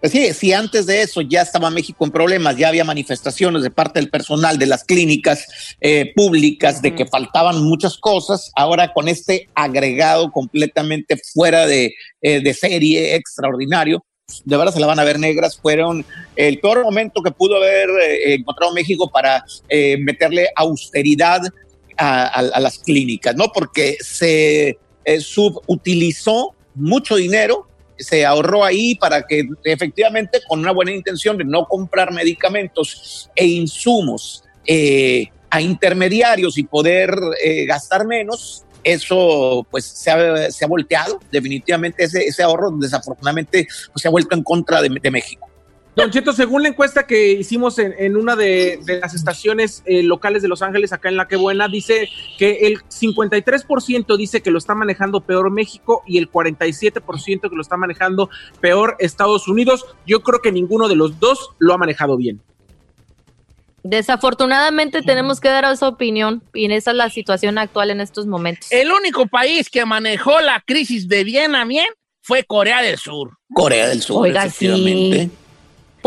Pues 0.00 0.12
sí, 0.12 0.32
si 0.32 0.52
antes 0.52 0.86
de 0.86 1.02
eso 1.02 1.22
ya 1.22 1.42
estaba 1.42 1.70
México 1.70 2.04
en 2.04 2.12
problemas, 2.12 2.56
ya 2.56 2.68
había 2.68 2.84
manifestaciones 2.84 3.62
de 3.62 3.70
parte 3.70 3.98
del 3.98 4.10
personal 4.10 4.56
de 4.56 4.66
las 4.66 4.84
clínicas 4.84 5.46
eh, 5.80 6.12
públicas 6.14 6.80
de 6.80 6.94
que 6.94 7.04
faltaban 7.04 7.64
muchas 7.64 7.98
cosas, 7.98 8.52
ahora 8.54 8.92
con 8.92 9.08
este 9.08 9.48
agregado 9.54 10.30
completamente 10.30 11.16
fuera 11.16 11.66
de, 11.66 11.94
eh, 12.22 12.40
de 12.40 12.54
serie, 12.54 13.16
extraordinario, 13.16 14.04
de 14.44 14.56
verdad 14.56 14.72
se 14.72 14.80
la 14.80 14.86
van 14.86 15.00
a 15.00 15.04
ver 15.04 15.18
negras, 15.18 15.58
fueron 15.58 16.04
el 16.36 16.60
peor 16.60 16.84
momento 16.84 17.20
que 17.20 17.32
pudo 17.32 17.56
haber 17.56 17.88
eh, 17.88 18.34
encontrado 18.34 18.72
México 18.72 19.10
para 19.10 19.44
meterle 19.98 20.48
austeridad 20.54 21.40
a, 21.96 22.26
a, 22.26 22.60
las 22.60 22.78
clínicas, 22.78 23.34
¿no? 23.34 23.46
Porque 23.52 23.96
se 24.00 24.78
subutilizó 25.20 26.54
mucho 26.74 27.16
dinero 27.16 27.67
se 27.98 28.24
ahorró 28.24 28.64
ahí 28.64 28.94
para 28.94 29.26
que 29.26 29.48
efectivamente 29.64 30.40
con 30.48 30.60
una 30.60 30.72
buena 30.72 30.92
intención 30.92 31.36
de 31.36 31.44
no 31.44 31.66
comprar 31.66 32.12
medicamentos 32.12 33.30
e 33.34 33.46
insumos 33.46 34.44
eh, 34.66 35.26
a 35.50 35.60
intermediarios 35.60 36.58
y 36.58 36.64
poder 36.64 37.14
eh, 37.42 37.64
gastar 37.64 38.06
menos, 38.06 38.64
eso 38.84 39.66
pues 39.70 39.84
se 39.84 40.10
ha, 40.10 40.50
se 40.50 40.64
ha 40.64 40.68
volteado 40.68 41.18
definitivamente 41.30 42.04
ese, 42.04 42.24
ese, 42.24 42.42
ahorro 42.42 42.70
desafortunadamente 42.72 43.66
pues, 43.92 44.02
se 44.02 44.08
ha 44.08 44.10
vuelto 44.10 44.34
en 44.36 44.42
contra 44.42 44.80
de, 44.82 44.88
de 44.88 45.10
México. 45.10 45.47
Don 45.96 46.12
Cheto, 46.12 46.32
según 46.32 46.62
la 46.62 46.68
encuesta 46.68 47.06
que 47.06 47.32
hicimos 47.32 47.78
en, 47.78 48.16
una 48.16 48.36
de, 48.36 48.78
las 49.02 49.14
estaciones 49.14 49.82
eh, 49.84 50.04
locales 50.04 50.42
de 50.42 50.48
Los 50.48 50.62
Ángeles, 50.62 50.92
acá 50.92 51.08
en 51.08 51.16
La 51.16 51.26
Que 51.26 51.34
Buena, 51.34 51.66
dice 51.66 52.08
que 52.38 52.68
el 52.68 52.82
53% 52.84 54.16
dice 54.16 54.40
que 54.40 54.52
lo 54.52 54.58
está 54.58 54.76
manejando 54.76 55.20
peor 55.20 55.50
México 55.50 56.04
y 56.06 56.18
el 56.18 56.30
47% 56.30 57.50
que 57.50 57.56
lo 57.56 57.62
está 57.62 57.76
manejando 57.76 58.30
peor 58.60 58.96
Estados 59.00 59.48
Unidos. 59.48 59.86
Yo 60.06 60.22
creo 60.22 60.40
que 60.40 60.52
ninguno 60.52 60.86
de 60.86 60.94
los 60.94 61.18
dos 61.18 61.50
lo 61.58 61.74
ha 61.74 61.78
manejado 61.78 62.16
bien. 62.16 62.40
Desafortunadamente 63.82 65.02
tenemos 65.02 65.40
que 65.40 65.48
dar 65.48 65.64
esa 65.64 65.88
opinión 65.88 66.42
y 66.52 66.70
esa 66.70 66.90
es 66.90 66.96
la 66.96 67.10
situación 67.10 67.58
actual 67.58 67.90
en 67.90 68.00
estos 68.00 68.26
momentos. 68.26 68.70
El 68.70 68.92
único 68.92 69.26
país 69.26 69.70
que 69.70 69.84
manejó 69.84 70.40
la 70.40 70.62
crisis 70.66 71.08
de 71.08 71.24
bien 71.24 71.54
a 71.54 71.64
bien 71.64 71.86
fue 72.20 72.44
Corea 72.44 72.82
del 72.82 72.98
Sur. 72.98 73.38
Corea 73.52 73.88
del 73.88 74.02
Sur, 74.02 74.26
Oiga, 74.26 74.44
efectivamente. 74.44 75.30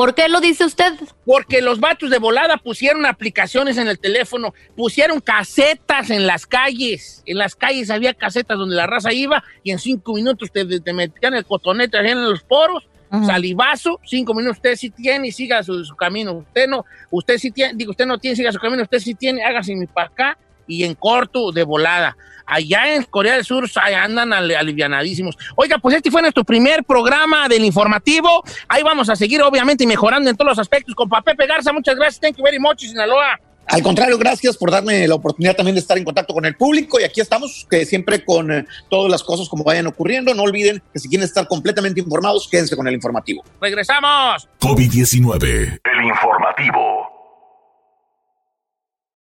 ¿Por 0.02 0.16
qué 0.16 0.28
lo 0.30 0.42
dice 0.42 0.66
usted? 0.66 0.94
Porque 1.28 1.62
los 1.62 1.80
vatos 1.80 2.10
de 2.10 2.18
volada 2.18 2.58
pusieron 2.58 3.06
aplicaciones 3.06 3.78
en 3.78 3.88
el 3.88 4.00
teléfono, 4.00 4.52
pusieron 4.76 5.20
casetas 5.20 6.10
en 6.10 6.26
las 6.26 6.48
calles. 6.48 7.22
En 7.28 7.38
las 7.38 7.56
calles 7.56 7.92
había 7.92 8.16
casetas 8.16 8.58
donde 8.58 8.76
la 8.76 8.88
raza 8.88 9.14
iba 9.14 9.44
y 9.62 9.70
en 9.70 9.78
cinco 9.78 10.16
minutos 10.16 10.52
te, 10.52 10.66
metían 10.92 11.36
el 11.36 11.46
cotonete 11.46 12.00
en 12.00 12.28
los 12.28 12.42
poros, 12.42 12.88
salivazo, 13.28 14.00
cinco 14.04 14.34
minutos 14.34 14.58
usted 14.58 14.76
sí 14.76 14.90
tiene 14.90 15.28
y 15.28 15.32
siga 15.32 15.62
su, 15.62 15.86
camino. 15.96 16.34
Usted 16.34 16.68
no, 16.68 16.84
usted 17.12 17.38
sí 17.38 17.52
tiene, 17.52 17.76
digo, 17.76 17.92
usted 17.92 18.08
no 18.08 18.18
tiene, 18.18 18.36
siga 18.36 18.52
su 18.52 18.58
camino, 18.58 18.82
usted 18.82 18.98
sí 18.98 19.14
tiene, 19.14 19.44
hágase 19.44 19.76
mi 19.76 19.86
para 19.86 20.08
acá 20.08 20.38
y 20.66 20.84
en 20.84 20.96
corto 20.96 21.52
de 21.52 21.64
volada. 21.64 22.18
Allá 22.52 22.96
en 22.96 23.04
Corea 23.04 23.36
del 23.36 23.46
Sur 23.46 23.66
andan 23.96 24.34
alivianadísimos. 24.34 25.38
Oiga, 25.56 25.78
pues 25.78 25.96
este 25.96 26.12
fue 26.12 26.22
nuestro 26.22 26.44
primer 26.44 26.84
programa 26.84 27.48
del 27.48 27.64
informativo. 27.64 28.44
Ahí 28.68 28.84
vamos 28.84 29.10
a 29.10 29.16
seguir, 29.16 29.42
obviamente, 29.42 29.88
mejorando 29.88 30.30
en 30.30 30.36
todos 30.36 30.50
los 30.50 30.60
aspectos. 30.60 30.94
Con 30.94 31.10
Pepe 31.10 31.48
Garza, 31.48 31.72
muchas 31.72 31.96
gracias. 31.96 32.20
Thank 32.20 32.36
you 32.36 32.44
very 32.44 32.60
much, 32.60 32.82
Sinaloa. 32.82 33.40
Al 33.68 33.82
contrario, 33.84 34.18
gracias 34.18 34.58
por 34.58 34.70
darme 34.70 35.08
la 35.08 35.16
oportunidad 35.16 35.56
también 35.56 35.76
de 35.76 35.80
estar 35.80 35.98
en 35.98 36.04
contacto 36.04 36.34
con 36.34 36.44
el 36.46 36.58
público 36.58 37.00
y 37.00 37.06
aquí 37.06 37.22
estamos, 37.22 37.66
que 37.70 37.86
siempre 37.86 38.26
con 38.26 38.52
eh, 38.52 38.66
todas 38.90 39.10
las 39.10 39.24
cosas 39.24 39.48
como 39.48 39.64
vayan 39.64 39.88
ocurriendo. 39.88 40.34
No 40.34 40.44
olviden 40.44 40.84
que 40.92 41.00
si 41.00 41.08
quieren 41.08 41.24
estar 41.24 41.48
completamente 41.48 42.02
informados, 42.02 42.50
quédense 42.52 42.76
con 42.76 42.86
el 42.90 42.96
informativo. 42.96 43.46
Regresamos. 43.62 44.50
COVID-19. 44.60 45.80
El 45.86 46.06
informativo. 46.06 47.01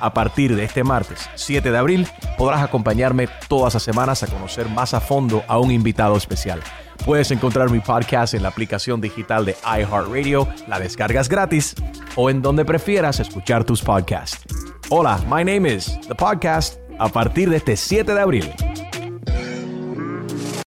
A 0.00 0.12
partir 0.12 0.54
de 0.54 0.64
este 0.64 0.84
martes 0.84 1.28
7 1.34 1.70
de 1.70 1.78
abril 1.78 2.06
podrás 2.36 2.62
acompañarme 2.62 3.28
todas 3.48 3.74
las 3.74 3.82
semanas 3.82 4.22
a 4.22 4.26
conocer 4.26 4.68
más 4.68 4.94
a 4.94 5.00
fondo 5.00 5.42
a 5.48 5.58
un 5.58 5.70
invitado 5.70 6.16
especial. 6.16 6.60
Puedes 7.04 7.30
encontrar 7.30 7.70
mi 7.70 7.80
podcast 7.80 8.34
en 8.34 8.42
la 8.42 8.48
aplicación 8.48 9.00
digital 9.00 9.44
de 9.44 9.56
iHeartRadio, 9.64 10.48
la 10.66 10.78
descargas 10.78 11.28
gratis 11.28 11.74
o 12.16 12.30
en 12.30 12.42
donde 12.42 12.64
prefieras 12.64 13.20
escuchar 13.20 13.64
tus 13.64 13.82
podcasts. 13.82 14.44
Hola, 14.90 15.18
my 15.28 15.44
name 15.44 15.66
is 15.66 15.98
The 16.08 16.14
Podcast 16.14 16.78
a 16.98 17.08
partir 17.08 17.50
de 17.50 17.56
este 17.56 17.76
7 17.76 18.14
de 18.14 18.20
abril. 18.20 18.52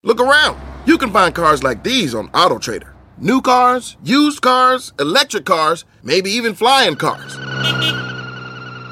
Look 0.03 0.21
around. 0.21 0.57
You 0.87 0.97
can 0.99 1.13
find 1.13 1.35
cars 1.35 1.63
like 1.63 1.83
these 1.83 2.15
on 2.15 2.29
AutoTrader. 2.29 2.89
New 3.19 3.43
cars, 3.43 3.99
used 4.03 4.41
cars, 4.41 4.95
electric 4.99 5.45
cars, 5.45 5.85
maybe 6.03 6.31
even 6.31 6.55
flying 6.55 6.97
cars. 6.97 7.37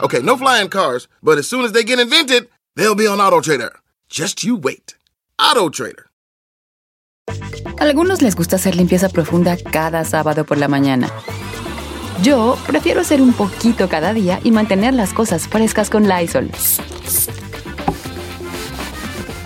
Okay, 0.00 0.22
no 0.22 0.36
flying 0.36 0.68
cars, 0.68 1.08
but 1.22 1.38
as 1.38 1.48
soon 1.48 1.64
as 1.64 1.72
they 1.72 1.84
get 1.84 1.98
invented, 1.98 2.48
they'll 2.76 2.94
be 2.94 3.06
on 3.06 3.18
AutoTrader. 3.18 3.70
Just 4.08 4.44
you 4.44 4.56
wait. 4.56 4.94
AutoTrader. 5.38 6.04
Algunos 7.78 8.22
les 8.22 8.34
gusta 8.34 8.56
hacer 8.56 8.74
limpieza 8.74 9.08
profunda 9.08 9.56
cada 9.56 10.04
sábado 10.04 10.44
por 10.44 10.58
la 10.58 10.68
mañana. 10.68 11.10
Yo 12.22 12.56
prefiero 12.66 13.00
hacer 13.00 13.20
un 13.20 13.32
poquito 13.32 13.88
cada 13.88 14.12
día 14.12 14.40
y 14.42 14.50
mantener 14.50 14.94
las 14.94 15.12
cosas 15.12 15.46
frescas 15.46 15.90
con 15.90 16.08
Lysol. 16.08 16.50